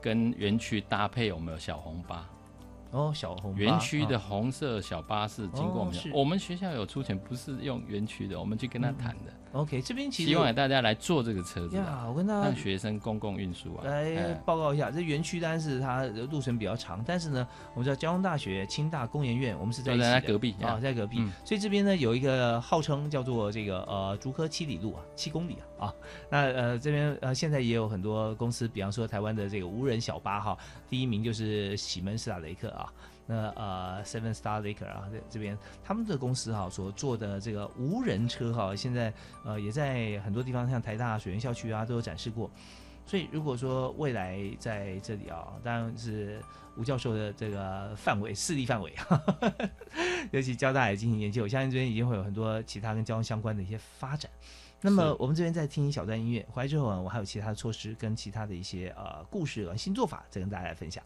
[0.00, 2.28] 跟园区搭配，我们有小红巴。
[2.92, 9.32] 哦，小红巴园区的啊红色小巴士经过我们，哦我们学校有出钱，不是用园区的，我们去跟他谈的。
[9.52, 13.84] OK，这边其实希望大家来坐这个车子啊，呀，我跟大家让学生公共运输啊。
[13.86, 25.94] 来哎报告一下，这园区当然是它的路程比较长，但是呢，我们知道交通大学、清大工研院，我们是在一起的在隔壁啊，在隔壁，嗯所以这边呢有一个号称叫做这个呃竹科七里路啊，七公里啊啊，
[26.28, 30.58] 那呃这边呃现在也有很多公司，比方说台湾的这个无人小巴哈，
[30.90, 32.92] 第一名就是喜门斯塔雷克啊。
[33.26, 39.12] 那呃，Seven Star Laker 啊，这这边他们的公司哈、所做的这个无人车哈、现在
[39.44, 42.50] 呃也在很多地方，像台大水源校区啊都有展示过。
[43.04, 46.40] 所以如果说未来在这里啊，当然是
[46.76, 48.92] 吴教授的这个范围势力范围，
[50.32, 54.30] 尤其交大也进行研究，我相信这边已经会有很多其他跟交通相关的一些发展。
[54.80, 61.02] 那么我们这边再听一小段音乐，回来之后啊，我还有其他的措施跟其他的一些呃故事和新做法，再跟大家来分享。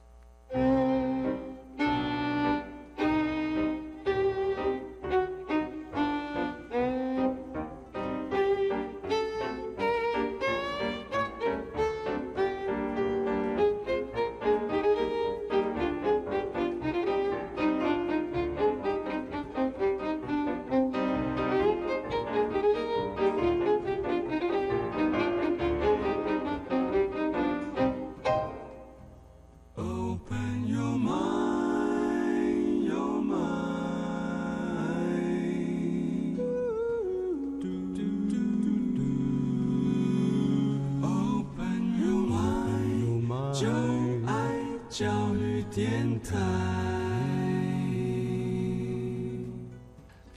[45.73, 46.70] 电台。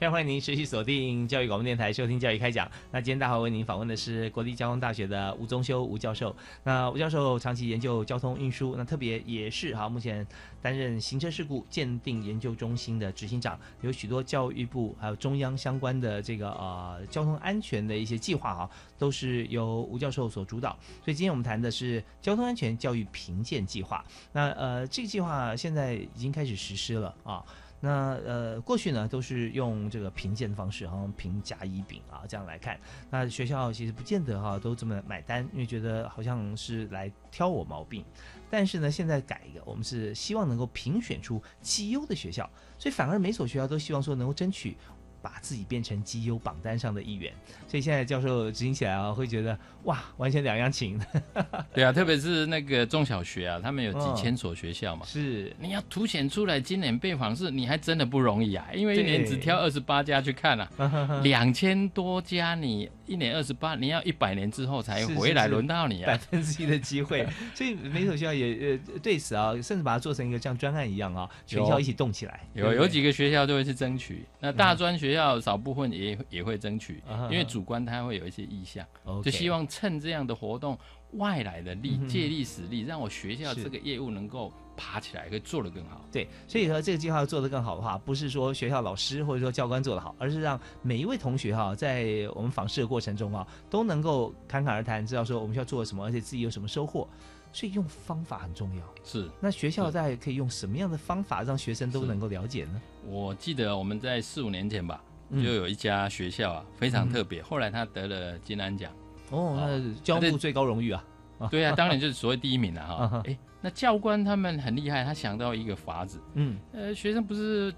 [0.04, 2.70] 非常欢迎您持续锁定教育广播电台收听教育开讲。
[2.91, 6.36] 那今天大华为您访问的是国立交通大学的吴宗修吴教授。
[6.66, 10.28] 那吴教授长期研究交通运输，那特别也是哈，目前
[10.62, 20.78] 担任行车事故鉴定研究中心的执行长，有许多教育部还有中央相关的这个呃交通安全的一些计划哈，都是由吴教授所主导。
[21.01, 24.04] 所以今天我们谈的是交通安全教育评鉴计划。
[24.34, 27.41] 那呃这个计划现在已经开始实施了啊。
[27.86, 32.80] 那呃，过去呢都是用这个评鉴的方式，好像评甲乙丙啊这样来看。
[33.10, 38.06] 那学校其实不见得哈都这么买单，因为觉得好像是来挑我毛病。
[38.50, 44.78] 但是呢，现在改一个，我们是希望能够评选出绩优的学校，所以反而每所学校都希望说能够争取。
[45.24, 47.32] 把自己变成绩优榜单上的一员，
[47.65, 50.99] 所以现在教授执行起来啊，会觉得哇，完全两样情。
[51.74, 55.55] 对啊，特别是那个中小学啊，他们有几千所学校嘛，是。
[55.57, 67.26] 你要凸显出来，今年被访是，你还真的不容易啊，因为一年只挑二十八家去看啊，两千多家，你一年二十八，你要一百年之后才回来轮到你啊，百分之一的机会，
[67.56, 75.14] 所以每所学校也呃对此啊，甚至把它做成一个像专案一样啊，全校一起动起来，有有几个学校就会去争取，那大专学。
[75.14, 78.84] 校少部分也也会争取，因为主观他会有一些意向，
[79.24, 80.76] 就希望趁这样的活动，
[81.18, 86.03] 外来的力借力使力，让我学校这个业务能够爬起来，可以做得更好。
[86.11, 97.07] 对，所以说这个计划做得更好的话，不是说学校老师或者说教官做得好，而是让每一位同学哈，在我们访视的过程中啊，都能够侃侃而谈，知道说我们需要做什么，而且自己有什么收获。
[97.51, 98.84] 所以用方法很重要。
[99.03, 102.82] 是，那学校在可以用什么样的方法让学生都能够了解呢？
[103.05, 105.03] 我记得我们在四五年前吧。
[105.32, 107.41] 就有一家学校啊，非常特别。
[107.41, 108.91] 后来他得了金安奖，
[109.32, 111.03] 哦，那教务最高荣誉啊。
[111.51, 113.21] 对啊，当然就是所谓第一名了哈。
[113.26, 116.21] 哎，那教官他们很厉害，他想到一个法子。
[116.36, 117.74] 嗯，呃，学生不是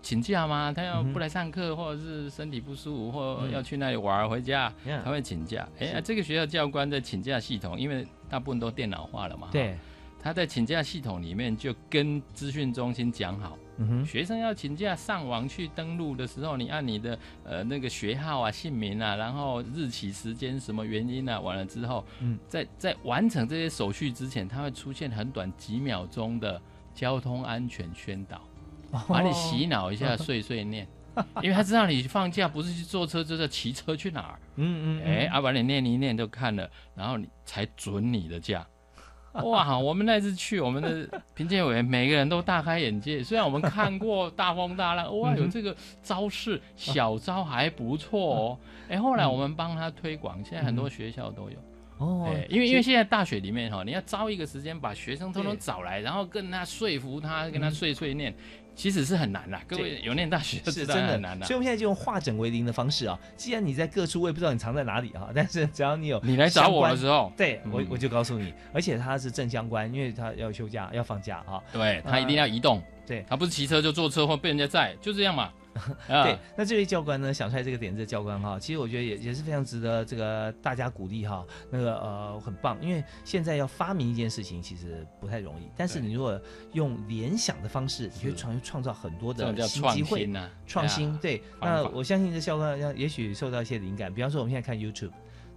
[0.00, 0.72] 请假吗？
[0.72, 4.72] 他要不来上课，或者是身体不舒服，或要去那里玩回家，
[5.04, 5.68] 他会请假。
[5.78, 9.48] 哎，这个学校教官的请假系统，因为大部分都电脑化了嘛。
[9.52, 9.76] 对。
[10.22, 13.56] 他在请假系统里面就跟资讯中心讲好，
[14.04, 22.38] 学生要请假上网去登录的时候，你按你的呃那个学号啊、姓名啊，然后日期、时间、什么原因啊，完了之后，嗯。
[22.48, 26.60] 在在完成这些手续之前，它会出现很短几秒钟的
[26.94, 28.40] 交通安全宣导，
[29.08, 30.86] 把你洗脑一下，碎碎念，
[31.42, 38.66] 因为他知道你放假不是去坐车，就是骑车去哪儿，嗯嗯，哎，啊，把你念一念就看了，然后你才准你的假。
[39.44, 43.22] 哇，我们那次去，我们的评鉴委员每个人都大开眼界。
[43.22, 48.58] 虽然我们看过大风大浪，哇，有这个招式，小招还不错哦。
[48.90, 51.56] 哎，后来我们帮他推广，现在很多学校都有
[51.98, 52.28] 哦。
[52.48, 58.34] 因为因为现在大学里面哈，你要招一个时间，把学生通通找来，然后跟他说服他，跟他碎碎念。
[58.80, 63.18] 其实是很难的，各位有念大学是真的很难的，所以我们现在就用化整为零的方式啊。
[63.36, 65.28] 既然你在各处，我也不知道你藏在哪里啊。
[65.36, 68.54] 但是只要你有你来找我的时候，对我我就告诉你。
[68.72, 71.60] 而且他是正相关，因为他要休假要放假啊。
[71.70, 75.52] 对他一定要移动，对他不是骑车就坐车或被人家载，就这样嘛。
[76.08, 81.44] 对，那这位教官呢，想出来这个点子，教官哈，其实我觉得也也是非常值得这个大家鼓励哈。
[81.70, 86.40] 那个呃，很棒，因为现在要发明一件事情其实不太容易，但是你如果
[86.72, 90.50] 用联想的方式，你会创创造很多的新机会呢。
[90.66, 95.12] 创新对，那我相信这教官要也许受到一些灵感，比方说我们现在看 YouTube，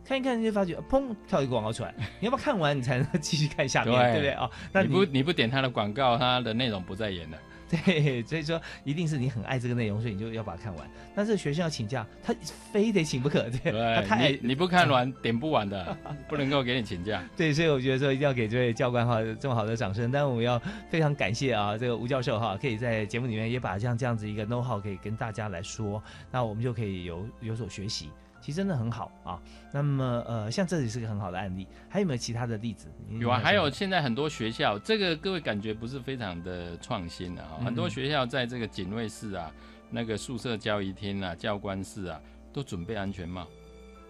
[0.05, 4.49] 看一看就发觉砰跳一个广告出来， 你要不要看完你才能 继续看下面，对不对啊？
[4.71, 7.37] 那你不你不点他的广告，他的内容不再演了。
[7.73, 10.87] 对， 所以说一定是你很爱这个内容，所以你就要把它看完。
[11.15, 12.33] 但是学生要请假，他
[12.71, 15.97] 非得请不可，对，他太你不看完点不完的，
[16.29, 17.23] 不能够给你请假。
[17.35, 20.11] 对，所以我觉得说一定要给这位教官哈这么好的掌声。
[20.11, 26.01] 但我们要非常感谢啊，这个吴教授哈，可以在节目里面也把像这样子一个 know how 可以跟大家来说，
[26.31, 28.09] 那我们就可以有有所学习。
[28.43, 29.39] 其实真的很好啊。
[29.71, 32.89] 那么呃，像这里是个很好的案例，还有没有其他的例子？
[33.19, 37.57] 有啊，还有现在很多学校，这个各位感觉不是非常的创新的哈。
[37.63, 39.49] 很多学校在这个警卫室啊、
[39.89, 42.19] 那个宿舍教仪厅啊、教官室啊，
[42.51, 43.47] 都准备安全帽。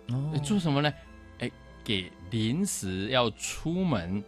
[0.10, 0.92] 哦，做什么呢？
[1.40, 1.52] 哎，
[1.84, 4.24] 给临时要出门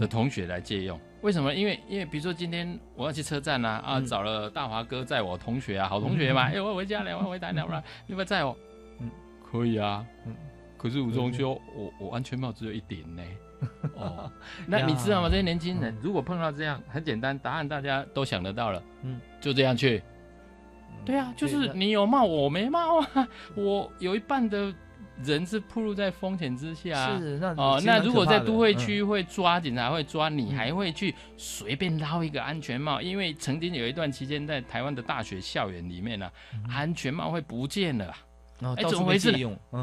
[0.00, 1.00] 的同学来借用。
[1.22, 1.54] 为什么？
[1.54, 8.56] 因为因为比如说今天我要去车站啊，啊，找了大华哥载我同学啊，好同学嘛，哎，我回家了，我回台南了，你不要载我。
[9.50, 10.34] 可以啊，嗯，
[10.76, 13.22] 可是吴中秋，我我安全帽只有一顶呢。
[13.96, 14.30] 哦，
[14.66, 15.30] 那你知道吗？
[15.30, 20.02] 这些年轻人如果碰到这样，很简单，答案大家都想得到了，嗯，就这样去。
[21.06, 24.74] 对啊，就是你有帽，我没帽啊，我有一半的
[25.22, 27.16] 人是暴露在风险之下。
[27.16, 28.76] 是那哦，那如果在都会嗯。
[28.78, 33.00] 区会抓警察会抓你，还会去随便捞一个安全帽？
[33.00, 36.30] 因为曾经有一段期间在台湾的大学校园里面呢、
[36.68, 38.14] 安全帽会不见了。
[38.60, 39.32] 哎，怎么回事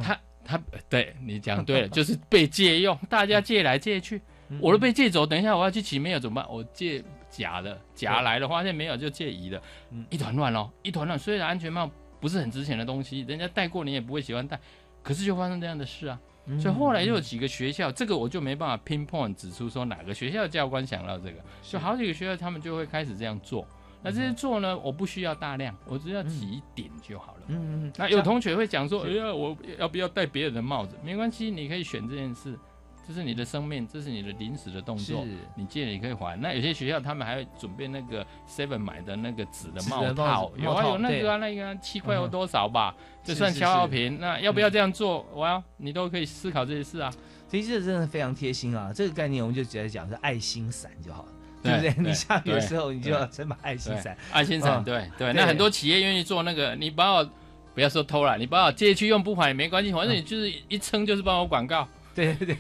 [0.02, 4.22] 他他呃对你讲对了， 就是被借用，大家借来借去，
[4.60, 5.26] 我都被借走。
[5.26, 6.52] 等一下我要去骑没有怎么办？
[6.52, 9.62] 我借假的，假来了，发现没有就借乙的，
[10.10, 11.18] 一团乱哦，一团乱。
[11.18, 14.60] 虽然安全帽不是很值钱的东西，人家戴过你也不会喜欢戴，
[15.02, 16.20] 可是就发生这样的事啊。
[16.60, 23.66] 所以后来就有几个学校，这个我就没办法 pinpoint 指出说哪个学校的教官想到这个，就好几个学校他们就会开始这样做。
[24.04, 27.42] 那这些做呢，我不需要大量，我只要几点就好了。
[27.48, 30.98] 嗯嗯嗯，那有同学会讲说，哎呀，我要不要戴别人的帽子？
[31.04, 32.60] 没关系，你可以选这件事，
[33.08, 35.26] 这是你的生命，这是你的临时的动作，
[35.56, 36.40] 你借了你可以还。
[36.42, 42.94] 那有些学校他们还会准备那个 Seven 买的那个纸的帽子，套有啊有那个啊那个啊七块或嗯哼多少吧，
[43.24, 44.20] 这算消耗品。
[44.20, 45.22] 那要不要这样做？
[45.36, 47.10] 哇，你都可以思考这些事啊。
[47.48, 48.92] 其实这真的非常贴心啊！
[48.92, 51.30] 这个概念我们就直接讲是爱心伞就好了，
[51.64, 52.10] 对对不对？
[52.10, 55.10] 你下雨的时候你就要撑把爱心伞，爱心伞，对。
[55.18, 57.30] 对那很多企业愿意做那个，你把我
[57.74, 61.88] 不要说偷懒，你把我借去用不还也没关系，反正你就是一撑就是帮我广告。
[62.16, 62.58] 对对对，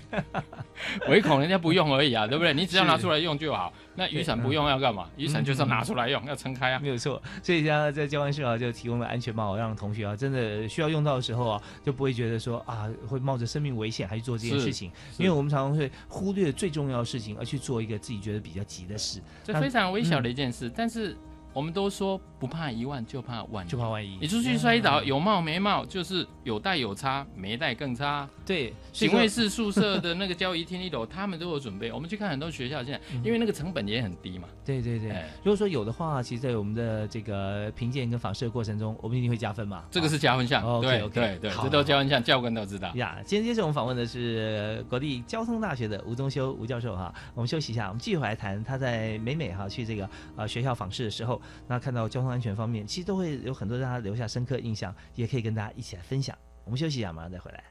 [1.07, 2.53] 唯恐人家不用而已啊，对不对？
[2.53, 3.71] 你只要拿出来用就好。
[3.95, 5.07] 那雨伞不用要干嘛？
[5.15, 6.79] 雨伞 就是要拿出来用，要撑开啊。
[6.79, 7.21] 没有错。
[7.43, 19.21] 所以像在交换室啊，就提供了安全帽，让同学啊真的需要用到的时候啊，就不会觉得说啊会冒着生命危险还去做这件事情，因为我们常常会忽略最重要的事情，而去做一个自己觉得比较急的事。
[19.43, 21.15] 这非常微小的嗯一件事，但是
[21.53, 28.27] 我们都说不怕一万，就怕万一，就怕万一你出去摔倒，嗯有帽没帽，就是有带有差，没带更差。
[28.45, 31.91] 对，所以说警卫室宿舍的那个交易厅一楼，他们都有准备。
[31.91, 34.47] 我们去看很多学校现在，因为那个成本也很低嘛。
[34.65, 39.83] 对对对哎，如果说有的话，其实，在我们的这个评鉴跟访视的过程中，我们一定会加分嘛。
[39.91, 42.91] 这个是加分项，哦对对对，好这都加分项，教官都知道。
[42.95, 47.13] 呀，今天接着我们访问的是呃国立交通大学的吴宗修吴教授哈。
[47.35, 56.37] 我们休息一下，我们继续回来谈他在美美哈去这个呃学校访视的时候，那看到交通安全方面，其实都会有很多让他留下深刻印象，也可以跟大家一起来分享。
[56.63, 57.63] 我们休息一下，马上再回来。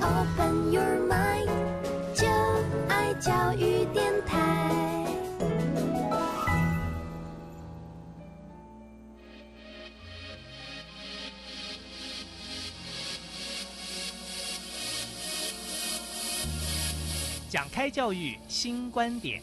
[0.00, 1.48] Open your mind，
[2.14, 2.26] 就
[2.88, 4.05] 爱教育电
[17.56, 19.40] 讲开教育新观点。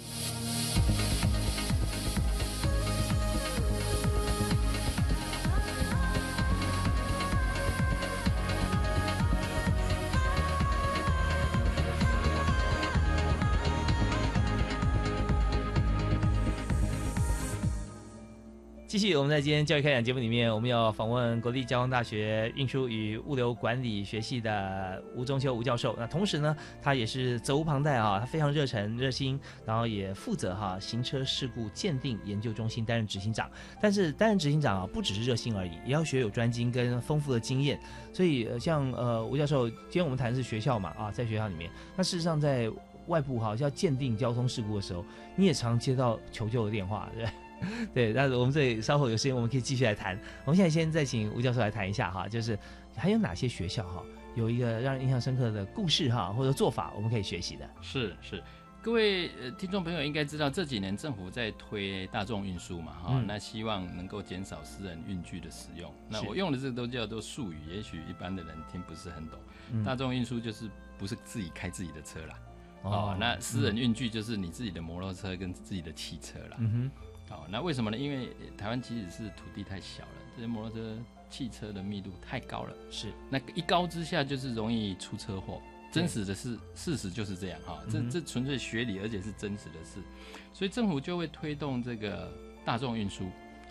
[18.93, 25.95] 继续，我们在今天教育开讲节目里面，我们要访问国立交通大学运输与物流管理学系的吴中秋吴教授。
[25.97, 33.49] 那同时呢，他也是责无旁贷啊，他非常热忱热心，然后也负责哈行车事故鉴定研究中心担任执行长。
[33.81, 37.79] 但是担任执行长啊，不只是热心而已，也要学有专精跟丰富的经验。
[38.13, 42.69] 所以像呃吴教授，今天我们谈的是学校嘛啊，在学校里面，那事实上在
[43.07, 45.03] 外部哈要鉴定交通事故的时候，
[45.35, 47.27] 你也常接到求救的电话，对
[47.93, 48.11] 对？
[48.11, 50.17] 对，那我们这里稍后有时间我们可以继续来谈。
[50.45, 52.57] 我们现在先再请吴教授来谈一下哈，就是
[52.95, 54.03] 还有哪些学校哈
[54.35, 57.69] 有一个让人印象深刻的故事哈或者做法，我们可以学习的。
[57.81, 58.43] 是是，
[58.81, 65.93] 各位呃听众朋友应该知道，这几年政府在推大众运输嘛，哈、嗯那希望能够减少私人运具的使用。
[66.09, 69.39] 那我用的这个都叫做术语，也许一般的人听不是很懂。
[69.71, 72.35] 嗯大众运输就是不是自己开自己的车啦，
[72.81, 76.57] 哦哦，那私人运具就是你自己的摩托车跟自己的汽车啦。
[76.57, 76.91] 嗯哼，
[77.29, 77.97] 好，那为什么呢？
[77.97, 80.97] 因为呃台湾其实是土地太小了，这些摩托车、
[81.29, 82.73] 汽车的密度太高了。
[82.89, 85.61] 是，那一高之下就是容易出车祸。
[85.91, 89.99] 真实的是事实就是这样哈，这这纯粹学理，而且是真实的事，
[90.51, 92.31] 所以政府就会推动这个
[92.65, 93.25] 大众运输。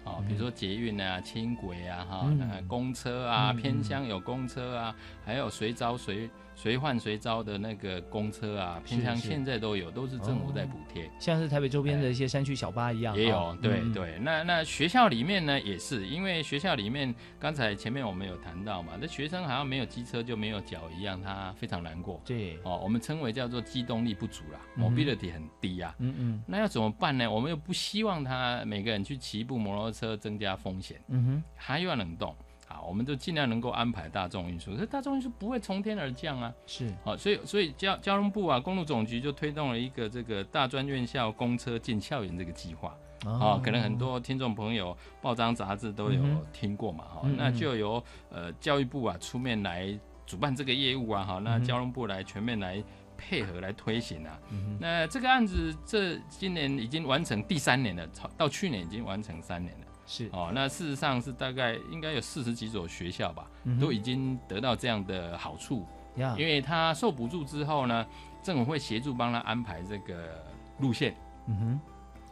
[0.05, 2.29] 啊，比如说捷运啊、轻轨啊、哈、
[2.67, 11.11] 公车啊、嗯偏乡有公车啊，还有随招随随换随招的那个公车啊，偏乡是现在都有，都是政府在补贴。
[11.19, 22.21] 像是台北周边的一些山区小巴一样，也有哦，对嗯对，那那学校里面呢也是，因为学校里面刚才前面我们有谈到嘛，那学生好像没有机车就没有脚一样，他非常难过。
[22.25, 25.95] 对，哦，我们称为叫做机动力不足啦、嗯 m 哼 o b i l i t y 很低啊。
[25.99, 27.31] 嗯嗯那要怎么办呢？
[27.31, 32.35] 我们又不希望他每个人去骑一部摩托车增加风险，嗯哼，他又要冷冻。
[32.83, 36.53] 好，我们就尽量能够安排大众运输，可是大众运输不会从天而降啊。
[36.67, 42.93] 是，好，所以所以交交通部啊，公路总局就推动了一个这个大专院校公车进校园这个计划。
[43.25, 46.21] 哦，可能很多听众朋友报章杂志都有
[46.53, 52.83] 听过嘛，哈、那就由呃教育部啊出面来主办这个业务啊，哈，那嗯交通部来全面来
[53.17, 54.37] 配合来推行啊。
[54.51, 59.87] 嗯那这个案子这今年已经完成第三年了，超到去年已经完成三年了。
[60.07, 65.87] 是哦，那事实上是大概应该有四十几所学校吧，嗯都已经得到这样的好处。
[66.17, 68.07] 呀因为他受补助之后呢，
[68.43, 70.45] 政府会协助帮他安排这个
[70.79, 71.15] 路线。
[71.47, 71.81] 嗯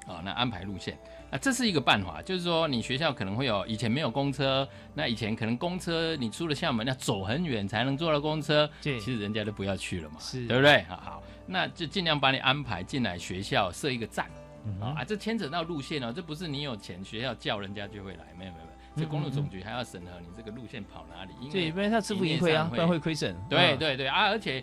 [0.07, 0.99] 哼，啊、那安排路线，
[1.31, 10.83] 那这是一个办法，就是说你学校可能会有以前没有公车，那以前可能公车你出了校门要走很远才能坐到公车，对其实人家都不要去了嘛，是对不对？
[10.83, 14.31] 好好，那就尽量把你安排进来学校设一个站。
[14.65, 23.37] 嗯啊、啊，这牵扯到路线哦，这不是你有钱学校叫人家就会来，没有没有没有，这公路总局还要审核你这个路线跑哪里，因为对，不然他自负盈亏啊，不然会亏损。
[23.49, 24.63] 对嗯，对对啊，而且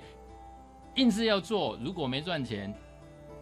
[0.95, 2.73] 硬是要做，如果没赚钱，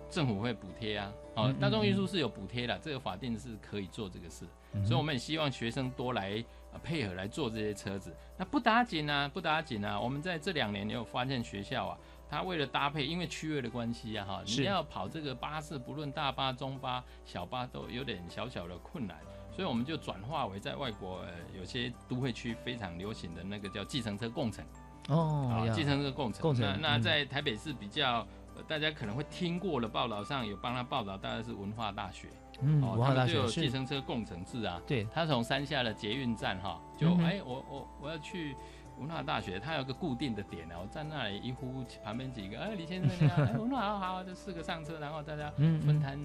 [0.09, 1.11] 政府会补贴啊。
[1.35, 6.41] 哦嗯，大众运输是有补贴的，这个法定是可以做这个事，嗯所以我们也希望学生多来
[6.71, 8.15] 呃配合来做这些车子。
[8.37, 11.97] 那不打紧啊，不打紧啊，我们在这两年也有发现学校啊，
[12.29, 19.17] 他为了搭配，因为区位的关系啊，哈，你要跑这个巴士，不论大巴、中巴、小巴都有点小小的困难。
[19.51, 24.65] 所以我们就转化为在外国呃有些都会区非常流行的那个叫计程车共乘。
[25.07, 26.41] 啊，哦呀计程车共乘。
[26.41, 32.27] 共乘那在台北市比较，呃大家可能会听过的报道上有帮他报道，大概是文化大学。
[32.61, 32.81] 嗯，
[33.27, 34.81] 就有计程车共乘制啊。
[34.87, 38.55] 对，他从山下的捷运站哈，就哎、我我我要去
[38.99, 46.19] 文化大学，他有个固定的点啊，我站那里一呼旁边几个，哎，李先生你好， 哎，文化好好，就四个上车，然后大家分摊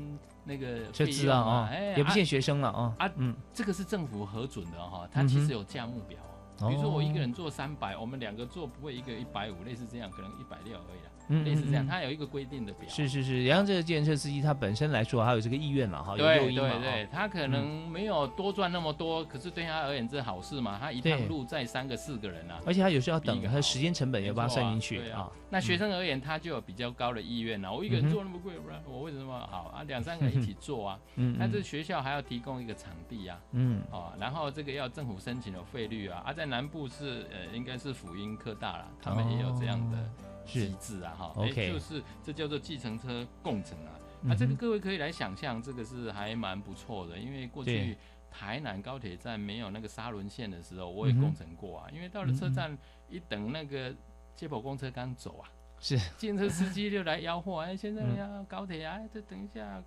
[0.45, 6.19] 那个就费用知道啊，哎，也不啊限学生了啊啊嗯，这个是政府核准的哈，它其实有价目表
[6.61, 6.69] 哦。
[6.69, 12.89] 比如说我一个哦人做三百，我们两个做不会一个一百五，类似这样，可能一百六而已啦，嗯类似这样，它有一个规定的表。
[12.89, 25.31] 是是是，然后这个建设司机他本身来说，还有这个意愿嘛哈，有诱对因嘛对对，对他可能没有多赚那么多，可是对他而言这是好事嘛，他一趟路载三个四个人啊，而且他有时候要等，他时间成本也把它算进去对啊啊。
[25.53, 27.73] 那学生而言，他就有比较高的意愿了。
[27.73, 29.83] 我一个人嗯哼做那么贵，不然我为什么好啊？
[29.87, 30.99] 两三个人一起做啊。
[31.17, 33.39] 嗯嗯那这学校还要提供一个场地啊。
[33.53, 36.23] 嗯哦，然后这个要政府申请的费率啊。
[36.27, 39.99] 啊，在南部是呃，应该是辅英科大啦，他们也有这样的
[40.45, 41.15] 机制啊。
[41.19, 43.93] 哈、OK 诶就是这叫做计程车共乘啊。
[44.23, 47.97] 那啊，这个各位可以来想象，这个是还蛮不错的，因为过去
[48.31, 51.89] 台南高铁站没有那个沙轮线的时候，我也共乘过啊。
[51.93, 52.77] 因为到了车站
[53.09, 53.95] 一等那个
[54.35, 55.49] 接驳公车刚走啊，
[55.81, 59.83] 是计程车司机就来吆喝，哎，先生要高铁啊，哎这等一下。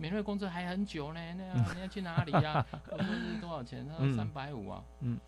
[0.00, 3.84] 免费公车还很久呢，那样 你要去哪里呀、 我说是多少钱？
[3.88, 4.84] 他说嗯三百五啊。
[5.00, 5.18] 嗯，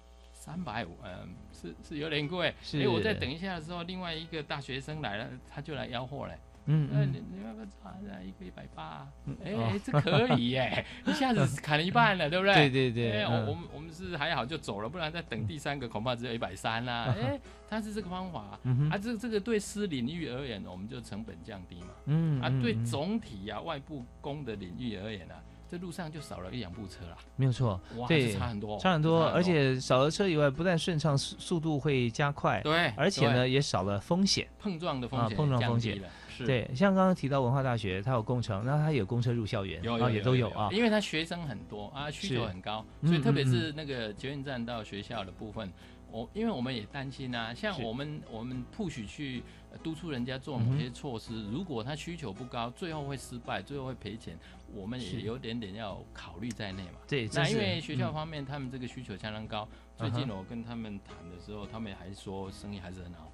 [0.40, 2.54] 三百五，嗯，是是有点贵。
[2.62, 6.32] 是哎，我再等一下的时候，另外一个大学生来了，他就来吆喝嘞。
[6.64, 9.06] 嗯那，嗯你你要不要查一下一个一百八？
[9.44, 12.54] 哎这可以耶， 一下子砍了一半了，对不对？
[12.54, 17.14] 对对对哎，嗯我我们我们是还好就走了，不然再等第三个恐怕只有一百三啦。
[17.18, 17.38] 哎，
[17.68, 21.88] 他是这个方法嗯啊，这这个对私领域而言，我们就成本降低嘛。
[22.06, 25.36] 嗯啊，对总体啊外部工的领域而言啊，
[25.70, 27.16] 这路上就少了一两部车啦。
[27.36, 34.48] 没有错，哇对，差很多差很多，而且少了车以外，不但顺畅，速速度会加快，对对而且呢也少了风险。
[34.58, 36.00] 碰撞的风啊，险碰撞风险。
[36.28, 36.46] 是。
[36.46, 40.70] 对，像刚刚提到文化大学，它有工程，那它有公车入校园，有啊也都有啊。
[40.72, 45.70] 因为它学生很多啊，需求很高，嗯所以特别嗯是那个捷运站到学校的部分，
[46.10, 54.38] 我因为我们也担心啊，像我们我们 push 去呃督促人家做某些措施，如果他需求不高，最后会失败，最后会赔钱，
[54.74, 56.98] 我们也有点点要考虑在内嘛。
[57.08, 63.32] 对那因为学校嗯方面他们这个需求相当高，最近我跟他们谈的时候，他们还说生意还是很好。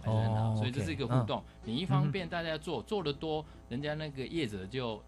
[0.00, 1.42] 还是很好，哦所以这是一个互动。
[1.64, 5.02] 你一方嗯哼面大家做做的多，人家那个业者就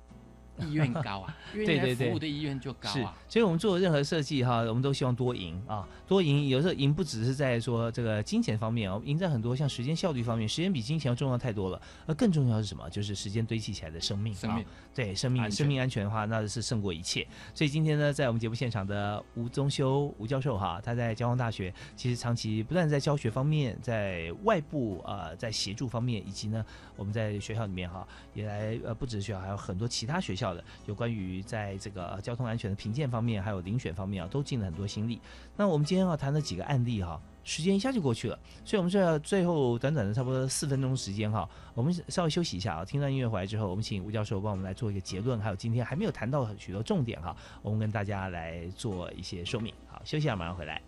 [0.61, 6.48] 意愿高啊， 对对对服务的意愿就高是啊。，所以我们做任何设计哈，我们都希望多赢啊，多赢。
[6.48, 11.80] 有时候赢不只是在说这个金钱方面哦，赢在很多像时间效率方面，时间比金钱要重要太多了。
[12.06, 12.88] 而更重要是什么？
[12.90, 17.26] 就是时间堆砌起来的生命啊生命，对生命生命安全的话，那是胜过一切。
[17.54, 26.64] 所以今天呢，在我们节目现场的吴宗修吴教授哈，他在交通大学其实长期不断在教学方面，在外部呃 在协助方面，以及呢
[26.96, 35.20] 我们在学校里面哈也来呃不只是学校，还有很多其他学校的有关于在这个交通安全的评鉴方面，还有遴选方面啊，都尽了很多心力。
[35.57, 37.20] 那我们今天要谈的几个案例哈。
[37.42, 42.84] 时间一下就过去了，所以我们这最后短短的差不多四分钟时间哈，我们稍微休息一下啊。
[42.84, 49.72] 听到音乐回来之后，我们请吴教授帮我们来做一个结论，还有今天还没有谈到许多重点哈，我们跟大家来做一些说明。
[49.88, 50.82] 好，休息一下，马上回来。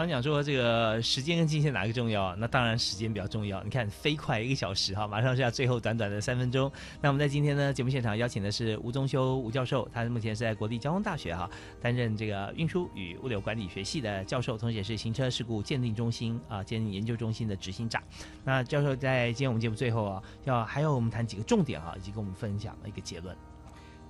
[0.00, 2.34] 常讲说这个时间跟金钱哪个重要？
[2.36, 3.62] 那当然时间比较重要。
[3.62, 6.72] 你看飞快一个小时哈，马上是要最后短短的三分钟。
[7.02, 11.48] 那我们在今天呢节目现场邀请的是吴宗修吴教授，他目前是在国立交通大学哈
[11.82, 18.02] 担任这个运输与物流管理学系的教授，同时也是行车事故鉴定中心啊鉴定研究中心的执行长。
[18.42, 23.36] 那教授在今天我们节目最后啊，要还要我们谈几个重点哈，以及跟我们分享一个结论。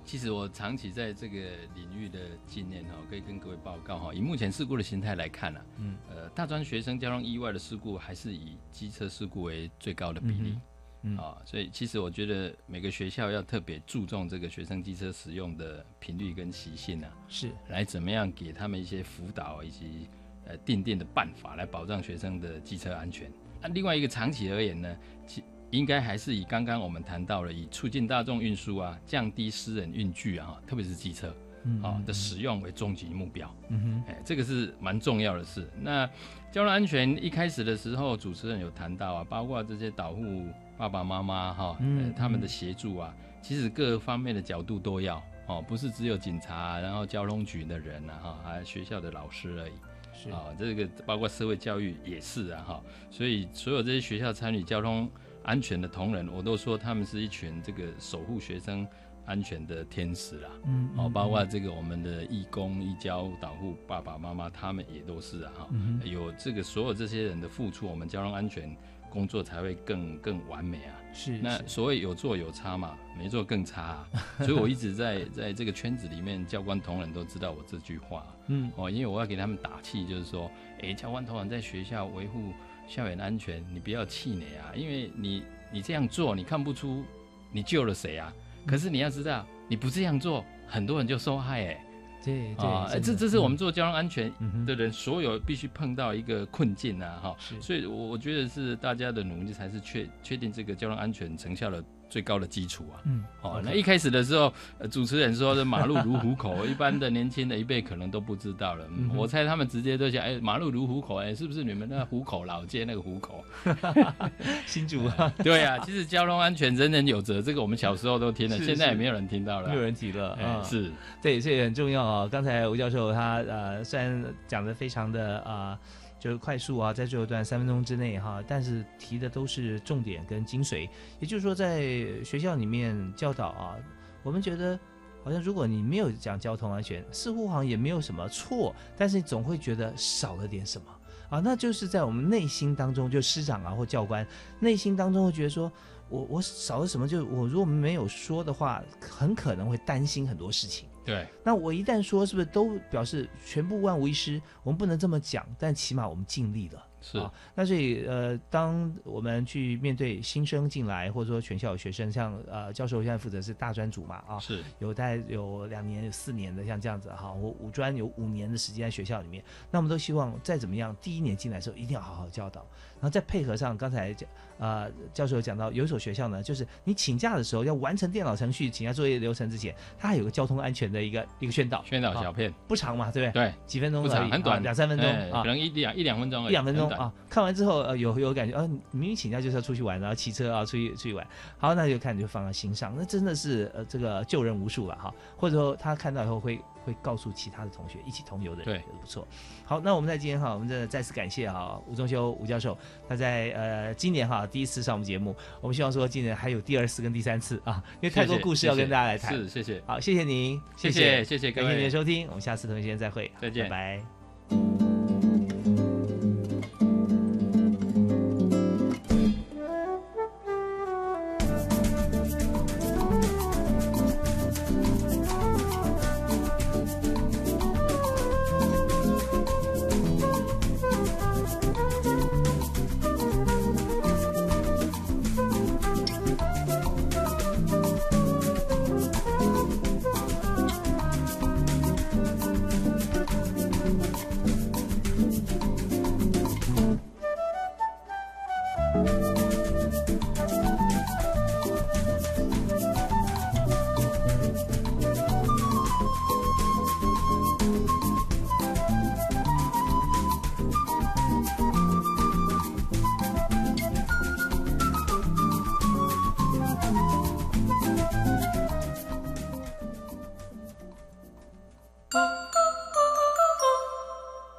[0.03, 1.37] 其实我长期在这个
[1.75, 4.13] 领域的经验哈，可以跟各位报告哈。
[4.13, 10.57] 以目前事故的形态来看呢，嗯，呃，大专学生交通意外的事故还是以机车事故为最高的比例，
[11.03, 20.07] 嗯啊，所以其实我觉得每个学校要特别注重这个学生机车使用的频率跟习性啊，是来怎么样给他们一些辅导以及
[20.45, 23.31] 呃定定的办法来保障学生的机车安全。
[23.61, 24.97] 那另外一个长期而言呢，
[25.27, 31.33] 其应该还是以刚刚我们谈到了以促进大众运输啊，降低私人运具啊，特别是机车
[31.81, 33.49] 啊的使用为终极目标。
[33.69, 35.69] 嗯哼，哎，这个是蛮重要的事。
[35.79, 36.05] 那
[36.51, 40.45] 交通安全一开始的时候，主持人有谈到啊，包括这些导护
[40.77, 49.71] 爸爸妈妈哈，嗯，他们的协助啊，其实各方面的角度都要哦，不是只有警察，然后交通局的人啊，哈，还有学校的老师而已。
[50.13, 55.09] 是啊，这个包括社会教育也是啊，哈，所以所有这些学校参与交通。
[55.43, 58.87] 安全的同仁，我都说他们是一群这个守护学生
[59.25, 60.49] 安全的天使啦。
[60.65, 65.51] 嗯，哦，包括这个我们的义工、义交、导护爸爸妈妈，他们也都是啊。
[65.57, 65.69] 哈，
[66.03, 68.75] 有这个所有这些人的付出，我们交通安全
[69.09, 70.95] 工作才会更更完美啊。
[71.13, 74.05] 是，那所谓有做有差嘛，没做更差。
[74.39, 78.25] 所以我一直在在这个圈子里面，教官同仁都知道我这句话。
[78.47, 80.49] 嗯，哦，因为我要给他们打气，就是说，
[80.81, 82.53] 哎，教官同仁在学校维护。
[82.91, 84.75] 校园安全，你不要气馁啊！
[84.75, 87.05] 因为你你这样做，你看不出
[87.49, 88.33] 你救了谁啊？
[88.67, 91.85] 可是你要知道，你不这样做，很多人就受害哎。
[92.21, 94.29] 对对，这这是我们做交通安全
[94.65, 97.17] 的人，所有必须碰到一个困境啊！
[97.23, 101.81] 哈，所以我我觉得是大家的努力才是确确定这个交通安全成效的。
[102.11, 104.53] 最高的基础啊，嗯，哦，那一开始的时候，
[104.91, 108.85] 主持人说这马路如虎口，一般的年轻的一辈可能都不知道了。
[109.15, 113.41] 我猜他们直接都想，哎，马路如虎口，哎，是不是你们那虎口老街那个虎口？
[114.67, 120.37] 新竹啊， 对啊，其实交通安全人人有责，这个我们小时候都听了，现在也没有人听到了，没有人提了。
[120.41, 120.91] 嗯，是
[121.21, 122.27] 对，这也很重要啊。
[122.29, 125.79] 刚才吴教授他呃，虽然讲的非常的啊。
[126.21, 130.87] 就是快速啊，在最后一段三分钟之内哈，但是提的都是重点跟精髓。
[131.19, 131.81] 也就是说，在
[132.23, 133.75] 学校里面教导啊，
[134.21, 134.79] 我们觉得
[135.23, 140.87] 好像如果你没有讲交通安全，似乎好像也没有什么错，但是你总会觉得少了点什么
[141.31, 141.41] 啊。
[141.43, 144.23] 那就是在我们内心当中，就师长啊或教官
[144.59, 145.71] 内心当中会觉得说，
[146.07, 147.07] 我我少了什么？
[147.07, 150.87] 就我如果没有说的话，很可能会担心很多事情。
[151.03, 154.41] 对，那我一旦说，是不是都表示全部万无一失？
[154.63, 156.87] 我们不能这么讲，但起码我们尽力了。
[157.01, 172.65] 是啊，那所以呃，当我们去面对新生进来，或者说全校有学生，像呃教授现在负责是大专组嘛啊，是有大概有两年、有四年的，像这样子哈，我五专有五年的时间在学校里面，那我们都希望再怎么样，第一年进来的时候一定要好好教导。
[172.95, 174.29] 然后再配合上刚才讲，
[174.59, 183.49] 呃，教授讲到有一所学校呢，就是你请假的时候要完成电脑程序请假作业流程之前，它还有个交通安全的一个一个宣导，宣导小片不长嘛，对不对？
[183.49, 187.13] 对，几分钟不长，很短，两三分钟啊，可能一两一两分钟，一两分钟啊。
[187.29, 191.25] 看完之后呃有有感觉，呃，明明请假就是要出去玩，然后骑车啊出去出去玩，
[191.57, 195.13] 好，那就看就放在心上，那真的是呃这个救人无数了哈。
[195.37, 196.59] 或者说他看到以后会。
[196.83, 199.27] 会告诉其他的同学一起同游的，对，觉得不错。
[199.63, 202.75] 好，那我们在今天哈，我们真的再次感谢哈吴中修吴教授，
[203.07, 209.31] 他在呃今年哈第一次上我们节目，我们希望说今年还有第二次跟第三次啊，因为太多故事要跟大家来谈。
[209.31, 209.79] 是，谢谢。
[209.85, 214.01] 好，谢谢您，谢谢谢谢，感谢您的收听，我们下次同一时间再会，再见，拜
[214.49, 214.90] 拜。